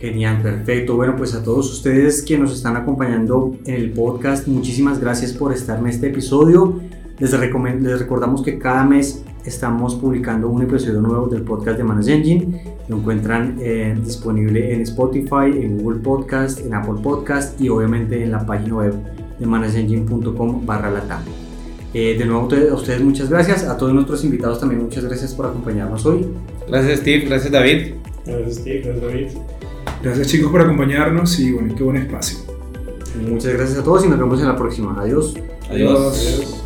Genial, 0.00 0.42
perfecto. 0.42 0.96
Bueno, 0.96 1.14
pues 1.16 1.34
a 1.34 1.42
todos 1.42 1.72
ustedes 1.72 2.22
que 2.22 2.38
nos 2.38 2.52
están 2.52 2.76
acompañando 2.76 3.56
en 3.66 3.74
el 3.74 3.90
podcast, 3.90 4.46
muchísimas 4.46 5.00
gracias 5.00 5.32
por 5.32 5.52
estar 5.52 5.78
en 5.78 5.86
este 5.86 6.08
episodio. 6.08 6.80
Les, 7.18 7.32
les 7.32 7.98
recordamos 7.98 8.42
que 8.42 8.58
cada 8.58 8.84
mes 8.84 9.24
estamos 9.48 9.94
publicando 9.96 10.48
un 10.48 10.62
episodio 10.62 11.00
nuevo 11.00 11.26
del 11.26 11.42
podcast 11.42 11.78
de 11.78 11.84
Manage 11.84 12.14
Engine. 12.14 12.76
Lo 12.88 12.98
encuentran 12.98 13.56
eh, 13.60 13.96
disponible 14.04 14.74
en 14.74 14.82
Spotify, 14.82 15.50
en 15.54 15.78
Google 15.78 16.00
Podcast, 16.00 16.60
en 16.60 16.74
Apple 16.74 17.00
Podcast 17.02 17.58
y 17.60 17.70
obviamente 17.70 18.22
en 18.22 18.30
la 18.30 18.44
página 18.44 18.76
web 18.76 18.94
de 19.38 19.46
manageengine.com 19.46 20.66
barra 20.66 20.90
latam. 20.90 21.22
Eh, 21.94 22.16
de 22.18 22.26
nuevo 22.26 22.42
a 22.42 22.74
ustedes 22.74 23.00
muchas 23.00 23.30
gracias, 23.30 23.64
a 23.64 23.78
todos 23.78 23.94
nuestros 23.94 24.22
invitados 24.22 24.60
también 24.60 24.82
muchas 24.82 25.04
gracias 25.04 25.34
por 25.34 25.46
acompañarnos 25.46 26.04
hoy. 26.04 26.26
Gracias 26.68 27.00
Steve, 27.00 27.24
gracias 27.24 27.50
David. 27.50 27.94
Gracias 28.26 28.56
Steve, 28.56 28.82
gracias 28.84 29.02
David. 29.02 29.26
Gracias 30.02 30.26
chicos 30.28 30.50
por 30.50 30.60
acompañarnos 30.60 31.40
y 31.40 31.52
bueno, 31.52 31.74
qué 31.74 31.82
buen 31.82 31.96
espacio. 31.96 32.38
Muchas 33.26 33.54
gracias 33.54 33.78
a 33.78 33.82
todos 33.82 34.04
y 34.04 34.08
nos 34.08 34.18
vemos 34.18 34.40
en 34.40 34.48
la 34.48 34.56
próxima. 34.56 34.94
Adiós. 35.00 35.34
Adiós. 35.70 36.18
Adiós. 36.18 36.57